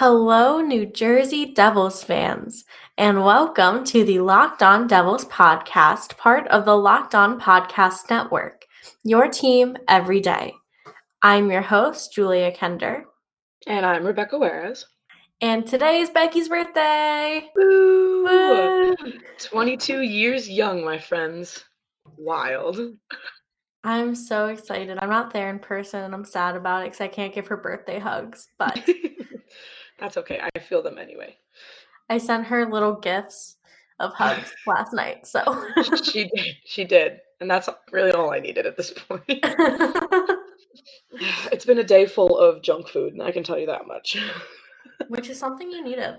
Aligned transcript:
Hello, 0.00 0.62
New 0.62 0.86
Jersey 0.86 1.52
Devils 1.52 2.02
fans, 2.02 2.64
and 2.96 3.22
welcome 3.22 3.84
to 3.84 4.02
the 4.02 4.20
Locked 4.20 4.62
On 4.62 4.86
Devils 4.86 5.26
podcast, 5.26 6.16
part 6.16 6.48
of 6.48 6.64
the 6.64 6.74
Locked 6.74 7.14
On 7.14 7.38
Podcast 7.38 8.08
Network, 8.08 8.64
your 9.04 9.28
team 9.28 9.76
every 9.88 10.20
day. 10.20 10.54
I'm 11.20 11.50
your 11.50 11.60
host, 11.60 12.14
Julia 12.14 12.50
Kender. 12.50 13.02
And 13.66 13.84
I'm 13.84 14.06
Rebecca 14.06 14.38
Juarez. 14.38 14.86
And 15.42 15.66
today 15.66 15.98
is 15.98 16.08
Becky's 16.08 16.48
birthday. 16.48 17.50
Woo! 17.54 18.24
Woo! 18.24 18.96
22 19.38 20.00
years 20.00 20.48
young, 20.48 20.82
my 20.82 20.96
friends. 20.96 21.62
Wild. 22.16 22.80
I'm 23.84 24.14
so 24.14 24.46
excited. 24.46 24.96
I'm 24.98 25.10
not 25.10 25.30
there 25.30 25.50
in 25.50 25.58
person 25.58 26.04
and 26.04 26.14
I'm 26.14 26.24
sad 26.24 26.56
about 26.56 26.84
it 26.84 26.86
because 26.86 27.02
I 27.02 27.08
can't 27.08 27.34
give 27.34 27.48
her 27.48 27.58
birthday 27.58 27.98
hugs, 27.98 28.48
but 28.58 28.82
that's 30.00 30.16
okay. 30.16 30.40
I 30.54 30.58
feel 30.58 30.82
them 30.82 30.98
anyway. 30.98 31.36
I 32.08 32.18
sent 32.18 32.46
her 32.46 32.70
little 32.70 32.94
gifts 32.94 33.56
of 34.00 34.12
hugs 34.14 34.52
last 34.66 34.92
night, 34.92 35.26
so 35.26 35.40
she 36.02 36.30
did. 36.34 36.56
She 36.64 36.84
did. 36.84 37.20
And 37.40 37.50
that's 37.50 37.68
really 37.92 38.12
all 38.12 38.32
I 38.32 38.40
needed 38.40 38.66
at 38.66 38.76
this 38.76 38.92
point. 38.92 39.22
it's 41.52 41.64
been 41.64 41.78
a 41.78 41.84
day 41.84 42.06
full 42.06 42.38
of 42.38 42.62
junk 42.62 42.88
food, 42.88 43.12
and 43.12 43.22
I 43.22 43.30
can 43.30 43.42
tell 43.44 43.58
you 43.58 43.66
that 43.66 43.86
much. 43.86 44.16
Which 45.08 45.28
is 45.28 45.38
something 45.38 45.70
you 45.70 45.84
needed. 45.84 46.16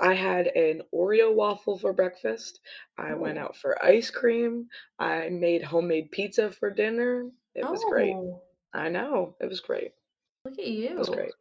I 0.00 0.14
had 0.14 0.48
an 0.48 0.82
Oreo 0.92 1.32
waffle 1.32 1.78
for 1.78 1.92
breakfast. 1.92 2.58
I 2.98 3.14
went 3.14 3.38
out 3.38 3.56
for 3.56 3.82
ice 3.84 4.10
cream. 4.10 4.66
I 4.98 5.28
made 5.28 5.62
homemade 5.62 6.10
pizza 6.10 6.50
for 6.50 6.70
dinner. 6.70 7.30
It 7.54 7.64
was 7.64 7.84
great. 7.88 8.14
Oh, 8.14 8.42
I 8.74 8.88
know. 8.88 9.36
It 9.40 9.48
was 9.48 9.60
great. 9.60 9.92
look 10.44 10.58
at 10.58 10.66
you. 10.66 10.88
It 10.88 10.98
was 10.98 11.08
great. 11.08 11.32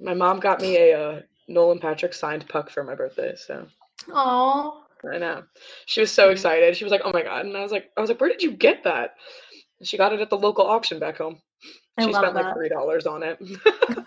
My 0.00 0.14
mom 0.14 0.40
got 0.40 0.60
me 0.60 0.76
a 0.76 0.98
uh, 0.98 1.20
Nolan 1.48 1.78
Patrick 1.78 2.14
signed 2.14 2.48
puck 2.48 2.70
for 2.70 2.82
my 2.84 2.94
birthday, 2.94 3.34
so 3.36 3.66
Oh, 4.10 4.84
I 5.12 5.18
know. 5.18 5.44
She 5.86 6.00
was 6.00 6.10
so 6.10 6.30
excited. 6.30 6.76
She 6.76 6.84
was 6.84 6.90
like, 6.90 7.02
"Oh 7.04 7.12
my 7.12 7.22
god!" 7.22 7.46
And 7.46 7.56
I 7.56 7.62
was 7.62 7.72
like, 7.72 7.90
"I 7.96 8.00
was 8.00 8.10
like, 8.10 8.20
where 8.20 8.30
did 8.30 8.42
you 8.42 8.52
get 8.52 8.84
that?" 8.84 9.14
And 9.78 9.88
she 9.88 9.96
got 9.96 10.12
it 10.12 10.20
at 10.20 10.30
the 10.30 10.38
local 10.38 10.66
auction 10.66 10.98
back 10.98 11.18
home. 11.18 11.40
I 11.98 12.04
She 12.04 12.12
spent 12.12 12.34
like 12.34 12.54
three 12.54 12.68
dollars 12.68 13.06
on 13.06 13.22
it, 13.22 13.38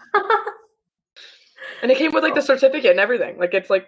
and 1.81 1.91
it 1.91 1.97
came 1.97 2.11
with 2.11 2.23
like 2.23 2.35
the 2.35 2.41
certificate 2.41 2.91
and 2.91 2.99
everything. 2.99 3.37
Like 3.37 3.53
it's 3.53 3.69
like, 3.69 3.87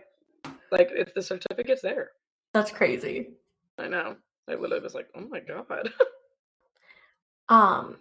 like 0.71 0.89
it's 0.91 1.13
the 1.13 1.21
certificate's 1.21 1.81
there. 1.81 2.11
That's 2.53 2.71
crazy. 2.71 3.31
I 3.77 3.87
know. 3.87 4.15
I 4.47 4.55
literally 4.55 4.83
was 4.83 4.95
like, 4.95 5.07
"Oh 5.15 5.27
my 5.29 5.41
god!" 5.41 5.91
Um, 7.49 7.97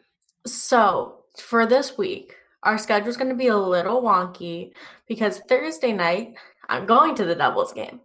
so 0.47 1.25
for 1.39 1.65
this 1.65 1.97
week, 1.97 2.37
our 2.69 2.77
schedule's 2.77 3.17
going 3.17 3.31
to 3.31 3.35
be 3.35 3.47
a 3.47 3.57
little 3.57 4.03
wonky 4.03 4.73
because 5.07 5.41
Thursday 5.49 5.91
night, 5.91 6.35
I'm 6.69 6.85
going 6.85 7.15
to 7.15 7.25
the 7.25 7.35
Devils 7.35 7.73
game. 7.73 8.01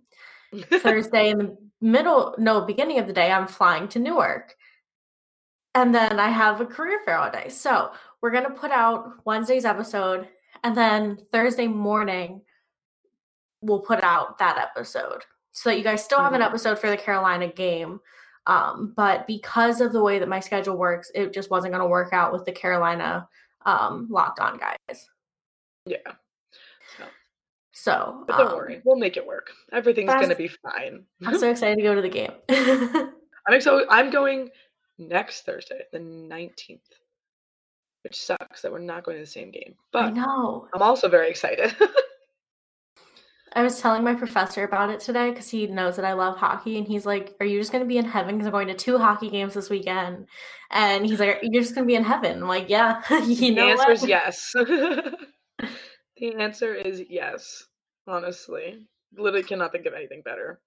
Thursday 0.72 1.32
in 1.32 1.38
the 1.38 1.58
middle, 1.82 2.34
no, 2.38 2.62
beginning 2.62 2.98
of 3.00 3.06
the 3.08 3.12
day, 3.12 3.30
I'm 3.30 3.46
flying 3.46 3.90
to 3.90 4.00
Newark. 4.00 4.56
And 5.76 5.94
then 5.94 6.18
I 6.18 6.30
have 6.30 6.62
a 6.62 6.66
career 6.66 7.02
fair 7.04 7.18
all 7.18 7.30
day. 7.30 7.50
So 7.50 7.92
we're 8.22 8.32
going 8.32 8.46
to 8.46 8.52
put 8.52 8.72
out 8.72 9.12
Wednesday's 9.26 9.66
episode. 9.66 10.30
And 10.64 10.78
then 10.78 11.18
Thursday 11.34 11.68
morning, 11.68 12.42
we'll 13.60 13.82
put 13.82 14.02
out 14.02 14.38
that 14.38 14.58
episode 14.58 15.24
so 15.52 15.70
that 15.70 15.78
you 15.78 15.84
guys 15.84 16.06
still 16.06 16.20
have 16.20 16.34
an 16.34 16.42
Mhm. 16.42 16.46
episode 16.46 16.80
for 16.80 16.90
the 16.90 16.96
Carolina 16.96 17.48
game. 17.48 18.00
Um, 18.48 18.94
but 18.96 19.28
because 19.28 19.82
of 19.82 19.92
the 19.92 20.02
way 20.04 20.20
that 20.20 20.30
my 20.30 20.40
schedule 20.40 20.78
works, 20.78 21.12
it 21.14 21.34
just 21.34 21.52
wasn't 21.52 21.74
going 21.74 21.84
to 21.84 21.90
work 21.90 22.14
out 22.14 22.32
with 22.32 22.46
the 22.46 22.52
Carolina 22.54 23.28
um, 23.66 24.08
locked 24.10 24.40
on 24.40 24.58
guys. 24.58 25.10
yeah. 25.86 25.98
So, 26.98 27.06
So 27.72 28.24
but 28.28 28.38
don't 28.38 28.48
um, 28.50 28.56
worry, 28.56 28.82
we'll 28.86 28.98
make 28.98 29.18
it 29.18 29.26
work. 29.26 29.50
Everything's 29.72 30.08
that's- 30.08 30.26
gonna 30.26 30.36
be 30.36 30.48
fine. 30.48 31.06
I'm 31.26 31.38
so 31.38 31.50
excited 31.52 31.78
to 31.78 31.82
go 31.84 31.96
to 31.96 32.02
the 32.02 32.10
game. 32.10 32.32
I'm 33.48 33.60
so 33.62 33.86
I'm 33.90 34.10
going 34.10 34.50
next 34.98 35.42
Thursday, 35.46 35.82
the 35.92 36.00
19th, 36.00 36.80
which 38.04 38.16
sucks 38.22 38.62
that 38.62 38.72
we're 38.72 38.80
not 38.80 39.04
going 39.04 39.18
to 39.18 39.24
the 39.24 39.28
same 39.30 39.52
game. 39.52 39.74
I 39.94 40.04
But 40.04 40.14
know. 40.14 40.68
I'm 40.74 40.82
also 40.82 41.10
very 41.10 41.30
excited. 41.30 41.76
I 43.56 43.62
was 43.62 43.80
telling 43.80 44.04
my 44.04 44.16
professor 44.16 44.64
about 44.64 44.90
it 44.90 45.00
today 45.00 45.30
because 45.30 45.50
he 45.50 45.68
knows 45.68 45.96
that 45.96 46.06
I 46.06 46.14
love 46.14 46.38
hockey, 46.38 46.78
and 46.78 46.88
he's 46.88 47.06
like, 47.06 47.36
"Are 47.40 47.46
you 47.46 47.60
just 47.60 47.72
going 47.72 47.84
to 47.84 47.88
be 47.88 47.98
in 47.98 48.06
heaven?" 48.06 48.36
Because 48.36 48.48
I'm 48.48 48.52
going 48.52 48.68
to 48.68 48.74
two 48.74 48.98
hockey 48.98 49.30
games 49.30 49.54
this 49.54 49.70
weekend, 49.70 50.28
and 50.72 51.06
he's 51.06 51.20
like, 51.20 51.40
"You're 51.44 51.62
just 51.62 51.76
going 51.76 51.86
to 51.86 51.92
be 51.92 51.96
in 51.96 52.04
heaven." 52.04 52.42
I'm 52.42 52.48
like, 52.48 52.70
"Yeah, 52.70 53.02
you 53.26 53.36
the 53.36 53.52
know 53.52 53.68
answer 53.70 53.84
what?" 53.84 53.92
is 53.92 54.06
yes. 54.08 54.52
the 56.18 56.36
answer 56.40 56.74
is 56.74 57.04
yes. 57.10 57.64
Honestly, 58.08 58.86
literally 59.16 59.44
cannot 59.44 59.72
think 59.72 59.86
of 59.86 59.94
anything 59.94 60.24
better. 60.26 60.60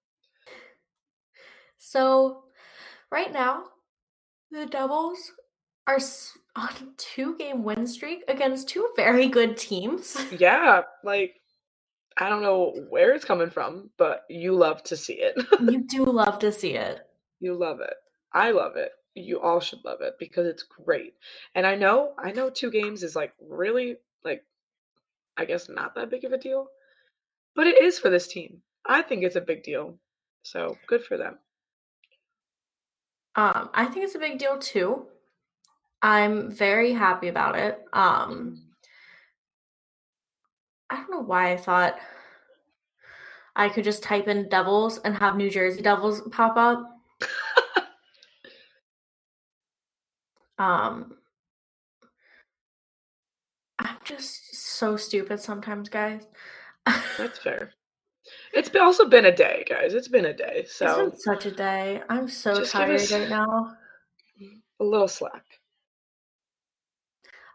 So, 1.77 2.43
right 3.11 3.31
now, 3.31 3.65
the 4.49 4.65
Devils 4.65 5.33
are 5.85 5.99
on 6.55 6.71
two-game 6.97 7.63
win 7.63 7.85
streak 7.85 8.23
against 8.27 8.69
two 8.69 8.89
very 8.95 9.27
good 9.27 9.57
teams. 9.57 10.17
Yeah, 10.31 10.81
like 11.03 11.35
I 12.17 12.29
don't 12.29 12.41
know 12.41 12.73
where 12.89 13.13
it's 13.13 13.25
coming 13.25 13.49
from, 13.49 13.91
but 13.97 14.23
you 14.29 14.53
love 14.53 14.83
to 14.83 14.97
see 14.97 15.19
it. 15.21 15.35
you 15.61 15.81
do 15.87 16.03
love 16.05 16.39
to 16.39 16.51
see 16.51 16.71
it. 16.73 17.07
you 17.39 17.53
love 17.53 17.79
it. 17.79 17.93
I 18.33 18.51
love 18.51 18.75
it. 18.75 18.91
You 19.13 19.39
all 19.39 19.59
should 19.59 19.83
love 19.85 20.01
it 20.01 20.15
because 20.19 20.45
it's 20.45 20.63
great. 20.63 21.13
And 21.55 21.65
I 21.65 21.75
know, 21.75 22.13
I 22.17 22.31
know 22.31 22.49
two 22.49 22.71
games 22.71 23.03
is 23.03 23.15
like 23.15 23.33
really 23.39 23.97
like 24.23 24.43
I 25.37 25.45
guess 25.45 25.69
not 25.69 25.95
that 25.95 26.09
big 26.09 26.23
of 26.23 26.31
a 26.33 26.37
deal, 26.37 26.67
but 27.55 27.67
it 27.67 27.81
is 27.81 27.99
for 27.99 28.09
this 28.09 28.27
team. 28.27 28.61
I 28.85 29.01
think 29.01 29.23
it's 29.23 29.35
a 29.35 29.41
big 29.41 29.63
deal. 29.63 29.97
So, 30.43 30.77
good 30.87 31.03
for 31.03 31.17
them. 31.17 31.37
Um, 33.35 33.69
I 33.73 33.85
think 33.85 34.05
it's 34.05 34.15
a 34.15 34.19
big 34.19 34.39
deal 34.39 34.57
too. 34.57 35.05
I'm 36.01 36.51
very 36.51 36.93
happy 36.93 37.27
about 37.27 37.57
it. 37.57 37.79
Um, 37.93 38.63
I 40.89 40.95
don't 40.97 41.11
know 41.11 41.21
why 41.21 41.51
I 41.51 41.57
thought 41.57 41.97
I 43.55 43.69
could 43.69 43.83
just 43.83 44.03
type 44.03 44.27
in 44.27 44.47
Devils 44.49 44.99
and 44.99 45.15
have 45.17 45.35
New 45.35 45.49
Jersey 45.49 45.81
Devils 45.81 46.21
pop 46.31 46.55
up. 46.57 46.93
Um, 50.59 51.17
I'm 53.79 53.97
just 54.03 54.55
so 54.55 54.97
stupid 54.97 55.39
sometimes, 55.39 55.87
guys. 55.89 56.25
That's 57.17 57.37
fair. 57.39 57.71
It's 58.53 58.67
been 58.69 58.81
also 58.81 59.07
been 59.07 59.25
a 59.25 59.35
day, 59.35 59.65
guys. 59.69 59.93
It's 59.93 60.07
been 60.07 60.25
a 60.25 60.33
day. 60.33 60.53
It's 60.63 60.75
So, 60.75 61.09
been 61.11 61.19
such 61.19 61.45
a 61.45 61.51
day. 61.51 62.01
I'm 62.09 62.27
so 62.27 62.63
tired 62.63 63.09
right 63.11 63.29
now. 63.29 63.75
a 64.79 64.83
little 64.83 65.07
slack. 65.07 65.45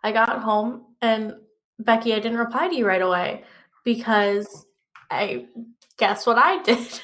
I 0.05 0.13
got 0.13 0.41
home 0.43 0.95
and 1.01 1.35
Becky, 1.79 2.15
I 2.15 2.19
didn't 2.19 2.39
reply 2.39 2.69
to 2.69 2.75
you 2.75 2.87
right 2.87 3.03
away 3.03 3.45
because 3.85 4.67
I 5.11 5.47
guess 5.97 6.27
what 6.27 6.39
I 6.39 6.63
did. 6.63 7.01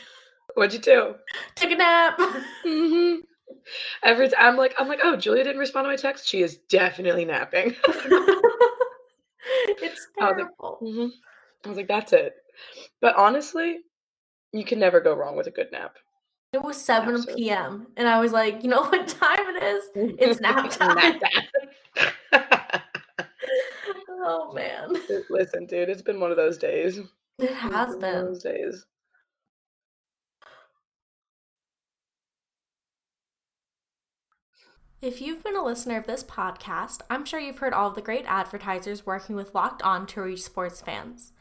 What'd 0.55 0.75
you 0.75 0.81
do? 0.81 1.15
Took 1.57 1.71
a 1.71 1.77
nap. 1.77 2.21
hmm 2.65 3.17
Every 4.03 4.29
time 4.29 4.39
I'm 4.41 4.57
like, 4.57 4.75
I'm 4.79 4.89
like, 4.89 5.01
oh, 5.03 5.17
Julia 5.17 5.45
didn't 5.45 5.59
respond 5.59 5.85
to 5.85 5.89
my 5.89 5.97
text. 5.97 6.29
She 6.29 6.43
is 6.43 6.59
definitely 6.69 7.25
napping. 7.25 7.75
it's 7.89 8.07
I 10.21 10.31
was 10.31 10.37
like, 10.37 10.37
terrible. 10.37 10.79
hmm 10.81 11.07
I 11.65 11.69
was 11.69 11.77
like, 11.77 11.89
that's 11.89 12.13
it. 12.13 12.35
But 13.01 13.17
honestly, 13.17 13.79
you 14.53 14.65
can 14.65 14.79
never 14.79 15.01
go 15.01 15.15
wrong 15.15 15.37
with 15.37 15.47
a 15.47 15.51
good 15.51 15.71
nap. 15.73 15.97
It 16.53 16.63
was 16.63 16.83
7 16.83 17.15
Absolutely. 17.15 17.45
p.m. 17.45 17.89
And 17.97 18.09
I 18.09 18.21
was 18.21 18.33
like, 18.33 18.63
you 18.63 18.71
know 18.71 18.83
what 18.83 19.09
time 19.09 19.57
it 19.57 19.63
is? 19.63 19.85
It's 20.19 20.41
nap 20.41 20.71
time. 20.71 20.95
Nap 20.95 21.21
time. 21.21 22.43
Oh 24.19 24.53
man. 24.53 24.95
Listen, 25.31 25.67
dude, 25.67 25.89
it's 25.89 26.03
been 26.03 26.21
one 26.21 26.31
of 26.31 26.37
those 26.37 26.59
days. 26.59 26.99
It 26.99 27.09
It's 27.39 27.53
has 27.53 27.97
one 27.97 28.01
of 28.01 28.01
been. 28.01 28.25
those 28.27 28.43
days. 28.43 28.85
If 35.01 35.21
you've 35.21 35.45
been 35.45 35.57
a 35.57 35.65
listener 35.65 35.97
of 35.97 36.07
this 36.07 36.25
podcast, 36.25 37.01
I'm 37.09 37.25
sure 37.25 37.39
you've 37.39 37.59
heard 37.59 37.73
all 37.73 37.89
of 37.89 37.95
the 37.95 38.03
great 38.03 38.25
advertisers 38.27 39.07
working 39.07 39.37
with 39.37 39.55
Locked 39.55 39.83
On 39.83 40.07
to 40.09 40.23
reach 40.23 40.43
sports 40.43 40.81
fans. 40.81 41.33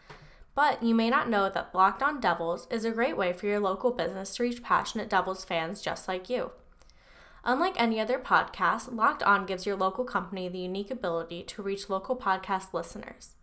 But 0.53 0.83
you 0.83 0.93
may 0.93 1.09
not 1.09 1.29
know 1.29 1.49
that 1.49 1.73
Locked 1.73 2.03
On 2.03 2.19
Devils 2.19 2.67
is 2.69 2.85
a 2.85 2.91
great 2.91 3.17
way 3.17 3.33
for 3.33 3.47
your 3.47 3.59
local 3.59 3.91
business 3.91 4.35
to 4.35 4.43
reach 4.43 4.61
passionate 4.63 5.09
Devils 5.09 5.43
fans 5.43 5.81
just 5.81 6.07
like 6.07 6.29
you. 6.29 6.51
Unlike 7.49 7.79
any 7.79 7.97
other 7.97 8.19
podcast, 8.19 8.93
Locked 8.93 9.23
On 9.23 9.45
gives 9.45 9.65
your 9.65 9.77
local 9.77 10.03
company 10.03 10.49
the 10.49 10.57
unique 10.57 10.91
ability 10.91 11.43
to 11.43 11.63
reach 11.63 11.89
local 11.89 12.13
podcast 12.13 12.73
listeners. 12.73 13.35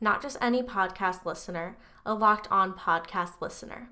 Not 0.00 0.22
just 0.22 0.38
any 0.40 0.62
podcast 0.62 1.26
listener, 1.26 1.76
a 2.06 2.14
Locked 2.14 2.48
On 2.52 2.72
podcast 2.72 3.40
listener. 3.40 3.88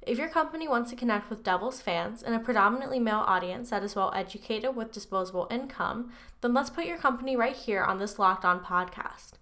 If 0.00 0.16
your 0.16 0.30
company 0.30 0.66
wants 0.66 0.88
to 0.88 0.96
connect 0.96 1.28
with 1.28 1.44
Devils 1.44 1.82
fans 1.82 2.22
and 2.22 2.34
a 2.34 2.38
predominantly 2.38 2.98
male 2.98 3.22
audience 3.26 3.68
that 3.68 3.82
is 3.82 3.94
well 3.94 4.14
educated 4.16 4.74
with 4.74 4.92
disposable 4.92 5.46
income, 5.50 6.10
then 6.40 6.54
let's 6.54 6.70
put 6.70 6.86
your 6.86 6.96
company 6.96 7.36
right 7.36 7.54
here 7.54 7.82
on 7.82 7.98
this 7.98 8.18
Locked 8.18 8.46
On 8.46 8.64
podcast. 8.64 9.32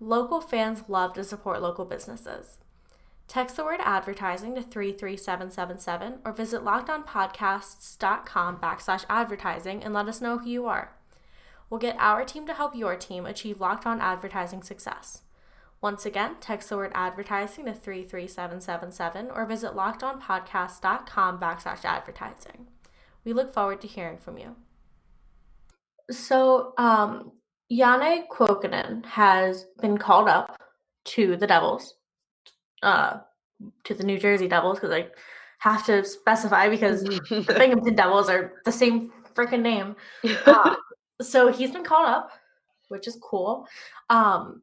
Local 0.00 0.42
fans 0.42 0.82
love 0.86 1.14
to 1.14 1.24
support 1.24 1.62
local 1.62 1.86
businesses. 1.86 2.58
Text 3.28 3.56
the 3.56 3.64
word 3.64 3.80
advertising 3.82 4.54
to 4.54 4.62
33777 4.62 6.18
or 6.24 6.32
visit 6.32 6.62
lockedonpodcasts.com 6.62 8.58
backslash 8.58 9.04
advertising 9.08 9.82
and 9.82 9.94
let 9.94 10.08
us 10.08 10.20
know 10.20 10.38
who 10.38 10.48
you 10.48 10.66
are. 10.66 10.92
We'll 11.70 11.80
get 11.80 11.96
our 11.98 12.24
team 12.24 12.46
to 12.46 12.54
help 12.54 12.76
your 12.76 12.96
team 12.96 13.24
achieve 13.24 13.60
locked 13.60 13.86
on 13.86 14.00
advertising 14.00 14.62
success. 14.62 15.22
Once 15.80 16.06
again, 16.06 16.36
text 16.40 16.68
the 16.68 16.76
word 16.76 16.92
advertising 16.94 17.64
to 17.64 17.72
33777 17.72 19.30
or 19.30 19.46
visit 19.46 19.72
lockedonpodcast.com 19.72 21.40
backslash 21.40 21.84
advertising. 21.84 22.68
We 23.24 23.32
look 23.32 23.52
forward 23.52 23.80
to 23.80 23.88
hearing 23.88 24.18
from 24.18 24.38
you. 24.38 24.56
So, 26.10 26.74
um, 26.78 27.32
Janne 27.72 28.28
Kuokkanen 28.28 29.06
has 29.06 29.66
been 29.80 29.96
called 29.96 30.28
up 30.28 30.60
to 31.04 31.36
the 31.36 31.46
Devils, 31.46 31.94
uh, 32.82 33.20
to 33.84 33.94
the 33.94 34.04
New 34.04 34.18
Jersey 34.18 34.48
Devils, 34.48 34.78
because 34.78 34.92
I 34.92 35.08
have 35.58 35.86
to 35.86 36.04
specify 36.04 36.68
because 36.68 37.04
the 37.04 37.54
Binghamton 37.56 37.94
Devils 37.94 38.28
are 38.28 38.54
the 38.64 38.72
same 38.72 39.12
freaking 39.34 39.62
name. 39.62 39.96
Uh, 40.46 40.74
so 41.22 41.52
he's 41.52 41.70
been 41.70 41.84
called 41.84 42.08
up, 42.08 42.30
which 42.88 43.06
is 43.06 43.18
cool. 43.22 43.66
Um, 44.10 44.62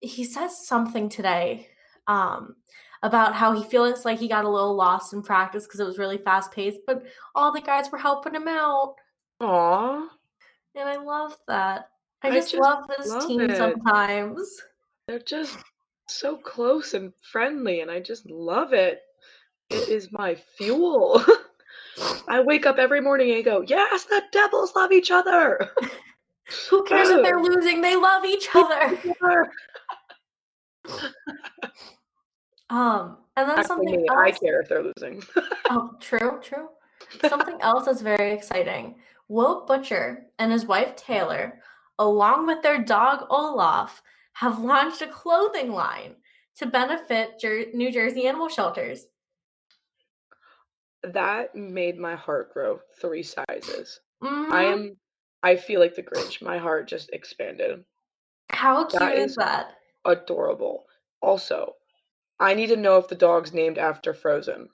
he 0.00 0.24
says 0.24 0.66
something 0.66 1.08
today 1.08 1.68
um, 2.08 2.56
about 3.02 3.34
how 3.34 3.52
he 3.52 3.62
feels 3.64 4.04
like 4.04 4.18
he 4.18 4.28
got 4.28 4.44
a 4.44 4.50
little 4.50 4.74
lost 4.74 5.12
in 5.12 5.22
practice 5.22 5.64
because 5.64 5.80
it 5.80 5.86
was 5.86 5.98
really 5.98 6.18
fast 6.18 6.52
paced, 6.52 6.80
but 6.86 7.04
all 7.34 7.52
the 7.52 7.60
guys 7.60 7.90
were 7.90 7.98
helping 7.98 8.34
him 8.34 8.48
out. 8.48 8.96
Aww. 9.40 10.08
And 10.74 10.88
I 10.88 10.96
love 10.96 11.36
that. 11.48 11.88
I, 12.22 12.28
I 12.28 12.30
just, 12.32 12.52
just, 12.52 12.62
love 12.62 12.84
this 12.88 13.08
love 13.08 13.26
team 13.26 13.40
it. 13.42 13.56
sometimes. 13.56 14.60
They're 15.06 15.18
just 15.20 15.56
so 16.12 16.36
close 16.36 16.94
and 16.94 17.12
friendly, 17.20 17.80
and 17.80 17.90
I 17.90 18.00
just 18.00 18.28
love 18.28 18.72
it. 18.72 19.00
It 19.70 19.88
is 19.88 20.12
my 20.12 20.34
fuel. 20.34 21.24
I 22.28 22.40
wake 22.40 22.66
up 22.66 22.78
every 22.78 23.00
morning 23.00 23.32
and 23.32 23.44
go, 23.44 23.62
Yes, 23.66 24.04
the 24.04 24.22
devils 24.32 24.74
love 24.74 24.92
each 24.92 25.10
other. 25.10 25.70
Who 26.70 26.84
cares 26.84 27.08
if 27.08 27.22
they're 27.22 27.40
losing? 27.42 27.80
They 27.80 27.96
love 27.96 28.24
each 28.24 28.48
other. 28.54 28.98
um, 32.70 33.18
and 33.36 33.48
then 33.48 33.58
Actually, 33.58 33.64
something 33.66 34.06
else. 34.08 34.18
I 34.18 34.30
care 34.32 34.60
if 34.60 34.68
they're 34.68 34.82
losing. 34.82 35.22
oh, 35.70 35.90
true, 36.00 36.40
true. 36.42 36.68
Something 37.28 37.58
else 37.60 37.86
is 37.86 38.00
very 38.02 38.32
exciting. 38.32 38.96
Will 39.28 39.64
Butcher 39.66 40.26
and 40.38 40.52
his 40.52 40.66
wife 40.66 40.94
Taylor, 40.96 41.60
along 41.98 42.46
with 42.46 42.62
their 42.62 42.82
dog 42.82 43.26
Olaf, 43.30 44.02
have 44.34 44.58
launched 44.60 45.02
a 45.02 45.06
clothing 45.06 45.72
line 45.72 46.16
to 46.56 46.66
benefit 46.66 47.38
Jer- 47.40 47.66
New 47.72 47.90
Jersey 47.90 48.26
animal 48.26 48.48
shelters. 48.48 49.06
That 51.02 51.54
made 51.54 51.98
my 51.98 52.14
heart 52.14 52.52
grow 52.52 52.80
three 53.00 53.22
sizes. 53.22 54.00
Mm-hmm. 54.22 54.52
I 54.52 54.62
am 54.64 54.96
I 55.42 55.56
feel 55.56 55.80
like 55.80 55.96
the 55.96 56.02
Grinch. 56.02 56.40
My 56.40 56.58
heart 56.58 56.86
just 56.86 57.10
expanded. 57.12 57.84
How 58.50 58.84
cute 58.84 59.00
that 59.00 59.18
is, 59.18 59.30
is 59.32 59.36
that? 59.36 59.74
Adorable. 60.04 60.84
Also, 61.20 61.74
I 62.38 62.54
need 62.54 62.68
to 62.68 62.76
know 62.76 62.98
if 62.98 63.08
the 63.08 63.14
dog's 63.14 63.52
named 63.52 63.78
after 63.78 64.14
Frozen. 64.14 64.68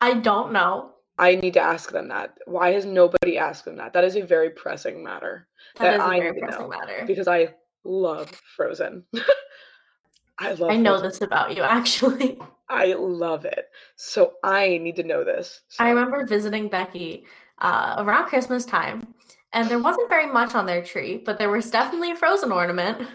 I 0.00 0.14
don't 0.14 0.52
know. 0.52 0.92
I 1.18 1.34
need 1.36 1.54
to 1.54 1.60
ask 1.60 1.90
them 1.92 2.08
that. 2.08 2.38
Why 2.46 2.72
has 2.72 2.86
nobody 2.86 3.36
asked 3.36 3.66
them 3.66 3.76
that? 3.76 3.92
That 3.92 4.04
is 4.04 4.16
a 4.16 4.22
very 4.22 4.50
pressing 4.50 5.04
matter. 5.04 5.46
that, 5.76 5.84
that 5.84 5.94
is 5.94 6.00
a 6.00 6.04
I 6.04 6.18
very 6.20 6.40
pressing 6.40 6.68
matter. 6.68 7.04
Because 7.06 7.28
I 7.28 7.54
love 7.84 8.30
Frozen. 8.56 9.04
I 10.38 10.52
love 10.52 10.70
I 10.70 10.76
know 10.76 10.92
Frozen. 10.98 11.08
this 11.08 11.20
about 11.20 11.56
you 11.56 11.62
actually. 11.64 12.38
I 12.68 12.94
love 12.94 13.44
it. 13.44 13.66
So 13.96 14.34
I 14.42 14.78
need 14.78 14.96
to 14.96 15.02
know 15.02 15.24
this. 15.24 15.62
So. 15.68 15.84
I 15.84 15.90
remember 15.90 16.26
visiting 16.26 16.68
Becky 16.68 17.24
uh, 17.60 17.96
around 17.98 18.26
Christmas 18.26 18.64
time 18.64 19.14
and 19.52 19.68
there 19.68 19.80
wasn't 19.80 20.08
very 20.08 20.26
much 20.26 20.54
on 20.54 20.66
their 20.66 20.82
tree, 20.82 21.22
but 21.24 21.38
there 21.38 21.50
was 21.50 21.70
definitely 21.70 22.12
a 22.12 22.16
frozen 22.16 22.52
ornament. 22.52 23.08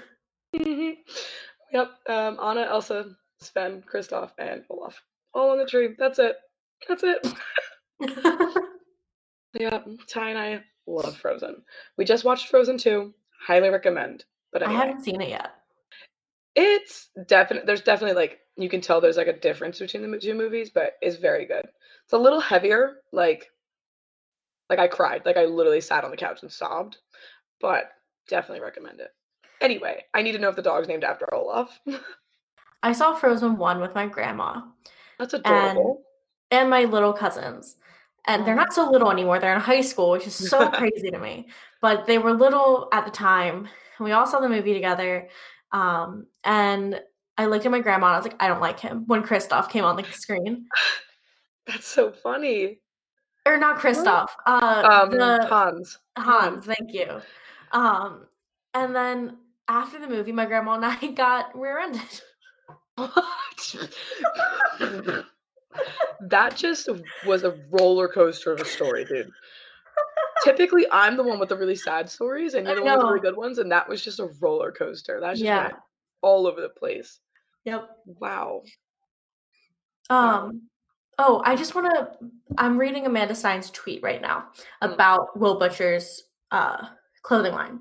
Mm-hmm. 0.56 1.02
Yep. 1.72 1.92
Um, 2.08 2.40
Anna, 2.42 2.62
Elsa, 2.62 3.16
Sven, 3.40 3.84
Kristoff, 3.92 4.32
and 4.38 4.64
Olaf. 4.70 5.02
All 5.34 5.52
on 5.52 5.58
the 5.58 5.66
tree. 5.66 5.90
That's 5.98 6.20
it. 6.20 6.36
That's 6.88 7.04
it. 7.04 7.28
yeah, 9.60 9.80
Ty 10.08 10.30
and 10.30 10.40
I 10.40 10.64
love 10.88 11.18
Frozen. 11.18 11.64
We 11.98 12.06
just 12.06 12.26
watched 12.26 12.48
Frozen 12.48 12.78
2. 12.78 13.14
Highly 13.48 13.70
recommend. 13.70 14.26
But 14.56 14.64
anyway. 14.64 14.80
I 14.80 14.86
haven't 14.86 15.04
seen 15.04 15.20
it 15.20 15.28
yet. 15.28 15.54
It's 16.56 17.10
definitely 17.28 17.68
there's 17.68 17.82
definitely 17.82 18.16
like 18.16 18.40
you 18.56 18.70
can 18.70 18.80
tell 18.80 19.02
there's 19.02 19.18
like 19.18 19.28
a 19.28 19.38
difference 19.38 19.80
between 19.80 20.10
the 20.10 20.18
two 20.18 20.34
movies, 20.34 20.70
but 20.74 20.94
it's 21.02 21.18
very 21.18 21.46
good. 21.46 21.66
It's 22.06 22.14
a 22.14 22.18
little 22.18 22.40
heavier, 22.40 23.02
like 23.12 23.52
like 24.70 24.80
I 24.80 24.88
cried. 24.88 25.24
Like 25.26 25.36
I 25.36 25.44
literally 25.44 25.82
sat 25.82 26.06
on 26.06 26.12
the 26.12 26.16
couch 26.16 26.42
and 26.42 26.50
sobbed. 26.50 27.00
But 27.60 27.92
definitely 28.30 28.64
recommend 28.64 29.02
it. 29.02 29.10
Anyway, 29.60 30.06
I 30.14 30.22
need 30.22 30.32
to 30.32 30.40
know 30.40 30.48
if 30.48 30.56
the 30.56 30.62
dog's 30.62 30.88
named 30.88 31.04
after 31.04 31.34
Olaf. 31.34 31.78
I 32.82 32.94
saw 32.94 33.14
Frozen 33.14 33.58
1 33.58 33.82
with 33.82 33.94
my 33.94 34.08
grandma. 34.08 34.62
That's 35.20 35.34
adorable. 35.34 36.06
And, 36.50 36.62
and 36.62 36.70
my 36.70 36.86
little 36.86 37.12
cousins. 37.12 37.76
And 38.24 38.48
they're 38.48 38.56
not 38.56 38.70
oh. 38.72 38.86
so 38.86 38.90
little 38.90 39.12
anymore. 39.12 39.40
They're 39.40 39.54
in 39.54 39.60
high 39.60 39.82
school, 39.82 40.12
which 40.12 40.28
is 40.28 40.50
so 40.50 40.70
crazy 40.72 41.12
to 41.12 41.20
me. 41.20 41.50
But 41.82 42.06
they 42.06 42.20
were 42.20 42.32
little 42.32 42.88
at 42.94 43.04
the 43.04 43.12
time. 43.12 43.68
We 44.00 44.12
all 44.12 44.26
saw 44.26 44.40
the 44.40 44.50
movie 44.50 44.74
together. 44.74 45.30
Um, 45.72 46.28
and 46.44 47.00
I 47.38 47.46
looked 47.46 47.66
at 47.66 47.72
my 47.72 47.80
grandma 47.80 48.08
and 48.08 48.16
I 48.16 48.18
was 48.18 48.26
like, 48.26 48.42
I 48.42 48.48
don't 48.48 48.62
like 48.62 48.80
him 48.80 49.04
when 49.08 49.24
Kristoff 49.24 49.70
came 49.70 49.84
on 49.84 49.98
the 49.98 50.04
screen. 50.04 50.68
That's 51.68 51.88
so 51.88 52.12
funny 52.12 52.80
or 53.46 53.58
not 53.58 53.80
Kristoff. 53.80 54.30
Uh, 54.46 55.04
um, 55.04 55.12
the 55.12 55.46
Hans. 55.48 56.00
Hans. 56.18 56.66
Thank 56.66 56.94
you. 56.94 57.22
Um, 57.72 58.26
and 58.74 58.96
then 58.96 59.38
after 59.68 60.00
the 60.00 60.08
movie, 60.08 60.32
my 60.32 60.46
grandma 60.46 60.76
and 60.76 60.86
I 60.86 61.08
got 61.08 61.58
rear-ended. 61.58 62.22
that 66.22 66.56
just 66.56 66.90
was 67.26 67.44
a 67.44 67.58
roller 67.70 68.08
coaster 68.08 68.54
of 68.54 68.62
a 68.62 68.66
story, 68.66 69.06
dude. 69.06 69.32
Typically, 70.44 70.86
I'm 70.92 71.18
the 71.18 71.24
one 71.24 71.40
with 71.40 71.50
the 71.50 71.58
really 71.58 71.76
sad 71.76 72.10
stories, 72.10 72.54
and 72.54 72.68
you're 72.68 72.76
the 72.76 72.84
one 72.84 72.98
with 72.98 73.02
the 73.02 73.08
really 73.08 73.22
good 73.22 73.38
ones, 73.38 73.58
and 73.58 73.72
that 73.72 73.88
was 73.88 74.04
just 74.04 74.20
a 74.20 74.26
roller 74.40 74.72
coaster. 74.72 75.20
That's 75.20 75.40
just 75.40 75.46
yeah. 75.46 75.72
all 76.22 76.46
over 76.46 76.62
the 76.62 76.70
place. 76.70 77.20
Yep. 77.64 77.90
Wow. 78.20 78.64
Um, 80.10 80.18
wow. 80.18 80.52
Oh, 81.18 81.42
I 81.46 81.56
just 81.56 81.76
want 81.76 81.94
to. 81.94 82.12
I'm 82.58 82.78
reading 82.78 83.06
Amanda 83.06 83.36
Stein's 83.36 83.72
tweet 83.72 84.04
right 84.04 84.22
now 84.22 84.46
hmm. 84.82 84.92
about 84.92 85.40
Will 85.40 85.58
Butcher's 85.58 86.24
uh, 86.52 86.88
clothing 87.24 87.54
line. 87.54 87.80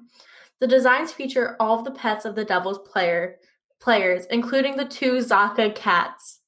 The 0.60 0.66
designs 0.66 1.12
feature 1.12 1.56
all 1.60 1.78
of 1.78 1.84
the 1.84 1.90
pets 1.90 2.24
of 2.24 2.34
the 2.34 2.44
Devils 2.44 2.78
player 2.90 3.36
players, 3.80 4.26
including 4.30 4.76
the 4.76 4.84
two 4.84 5.18
Zaka 5.18 5.74
cats. 5.74 6.40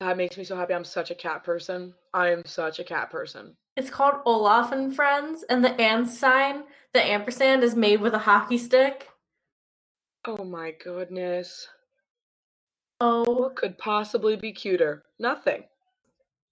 That 0.00 0.16
makes 0.18 0.36
me 0.36 0.44
so 0.44 0.56
happy. 0.56 0.74
I'm 0.74 0.84
such 0.84 1.10
a 1.10 1.14
cat 1.14 1.42
person. 1.44 1.94
I 2.12 2.30
am 2.30 2.44
such 2.44 2.80
a 2.80 2.84
cat 2.84 3.10
person. 3.10 3.56
It's 3.76 3.90
called 3.90 4.22
Olaf 4.24 4.72
and 4.72 4.94
Friends, 4.94 5.44
and 5.50 5.62
the 5.62 5.78
and 5.80 6.08
sign, 6.08 6.64
the 6.94 7.02
ampersand, 7.04 7.62
is 7.62 7.74
made 7.74 8.00
with 8.00 8.14
a 8.14 8.18
hockey 8.18 8.56
stick. 8.56 9.08
Oh 10.24 10.44
my 10.44 10.72
goodness. 10.82 11.68
Oh. 13.00 13.24
What 13.30 13.56
could 13.56 13.76
possibly 13.76 14.36
be 14.36 14.52
cuter? 14.52 15.04
Nothing. 15.18 15.64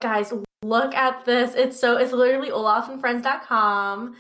Guys, 0.03 0.33
look 0.63 0.95
at 0.95 1.25
this. 1.25 1.55
It's 1.55 1.81
so 1.81 1.97
it's 1.97 2.13
literally 2.13 2.51
olafandfriends.com. 2.51 4.17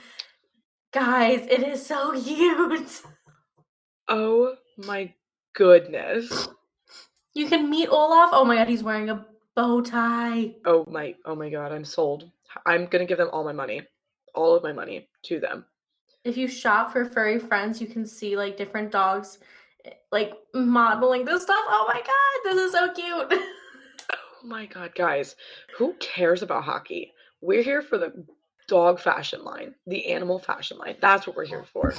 Guys, 0.92 1.46
it 1.50 1.62
is 1.62 1.84
so 1.84 2.18
cute. 2.22 3.02
Oh 4.08 4.54
my 4.78 5.12
goodness. 5.54 6.48
You 7.34 7.48
can 7.48 7.68
meet 7.68 7.88
Olaf. 7.88 8.30
Oh 8.32 8.44
my 8.44 8.56
god, 8.56 8.68
he's 8.68 8.82
wearing 8.82 9.10
a 9.10 9.26
bow 9.54 9.82
tie. 9.82 10.54
Oh 10.64 10.84
my 10.88 11.14
oh 11.26 11.34
my 11.34 11.50
god, 11.50 11.72
I'm 11.72 11.84
sold. 11.84 12.30
I'm 12.66 12.86
gonna 12.86 13.06
give 13.06 13.18
them 13.18 13.30
all 13.32 13.44
my 13.44 13.52
money. 13.52 13.82
All 14.34 14.54
of 14.54 14.62
my 14.62 14.72
money 14.72 15.08
to 15.24 15.40
them. 15.40 15.64
If 16.24 16.36
you 16.36 16.48
shop 16.48 16.92
for 16.92 17.04
furry 17.04 17.38
friends, 17.38 17.80
you 17.80 17.86
can 17.86 18.06
see 18.06 18.36
like 18.36 18.56
different 18.56 18.90
dogs 18.90 19.38
like 20.10 20.32
modeling 20.54 21.24
this 21.24 21.42
stuff. 21.42 21.64
Oh 21.68 21.84
my 21.88 22.00
god, 22.00 22.52
this 22.52 22.62
is 22.62 22.72
so 22.72 22.92
cute. 22.92 23.40
oh 24.12 24.46
my 24.46 24.66
god, 24.66 24.94
guys, 24.94 25.36
who 25.76 25.94
cares 26.00 26.42
about 26.42 26.64
hockey? 26.64 27.12
We're 27.40 27.62
here 27.62 27.82
for 27.82 27.98
the 27.98 28.24
dog 28.68 28.98
fashion 29.00 29.44
line, 29.44 29.74
the 29.86 30.06
animal 30.06 30.38
fashion 30.38 30.78
line. 30.78 30.96
That's 31.00 31.26
what 31.26 31.36
we're 31.36 31.44
here 31.44 31.64
for. 31.72 31.94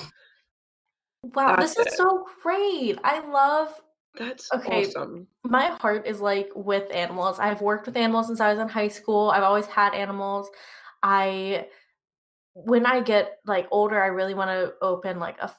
Wow, 1.34 1.56
That's 1.56 1.76
this 1.76 1.88
is 1.88 1.94
it. 1.94 1.98
so 1.98 2.26
great. 2.42 2.98
I 3.04 3.20
love 3.28 3.82
that's 4.18 4.52
okay. 4.54 4.86
Awesome. 4.86 5.28
My 5.44 5.68
heart 5.68 6.06
is 6.08 6.20
like 6.22 6.50
with 6.56 6.92
animals. 6.94 7.40
I've 7.40 7.62
worked 7.62 7.86
with 7.88 7.98
animals 7.98 8.28
since 8.28 8.40
I 8.40 8.50
was 8.52 8.60
in 8.60 8.68
high 8.70 8.88
school. 8.90 9.30
I've 9.32 9.44
always 9.44 9.66
had 9.68 9.94
animals. 9.94 10.50
I 11.04 11.68
when 12.54 12.86
I 12.86 13.02
get 13.02 13.40
like 13.46 13.68
older, 13.72 14.02
I 14.02 14.08
really 14.08 14.34
want 14.34 14.50
to 14.50 14.74
open 14.82 15.20
like 15.20 15.38
a 15.42 15.52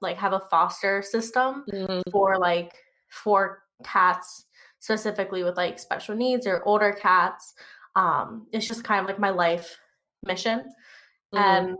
like 0.00 0.16
have 0.18 0.32
a 0.32 0.40
foster 0.50 1.02
system 1.02 1.64
Mhm. 1.72 2.02
for 2.12 2.38
like 2.38 2.72
for 3.10 3.62
cats 3.84 4.46
specifically 4.78 5.42
with 5.44 5.56
like 5.56 5.78
special 5.78 6.14
needs 6.14 6.46
or 6.46 6.62
older 6.64 6.92
cats. 6.92 7.54
Um, 7.96 8.46
it's 8.52 8.66
just 8.68 8.84
kind 8.84 9.00
of 9.00 9.06
like 9.06 9.18
my 9.18 9.30
life 9.30 9.78
mission. 10.24 10.60
Mhm. 11.34 11.38
And 11.40 11.76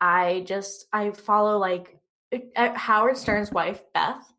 I 0.00 0.42
just 0.46 0.86
I 0.92 1.10
follow 1.12 1.58
like 1.58 1.98
Howard 2.56 3.16
Stern's 3.16 3.52
wife, 3.52 3.82
Beth. 3.94 4.31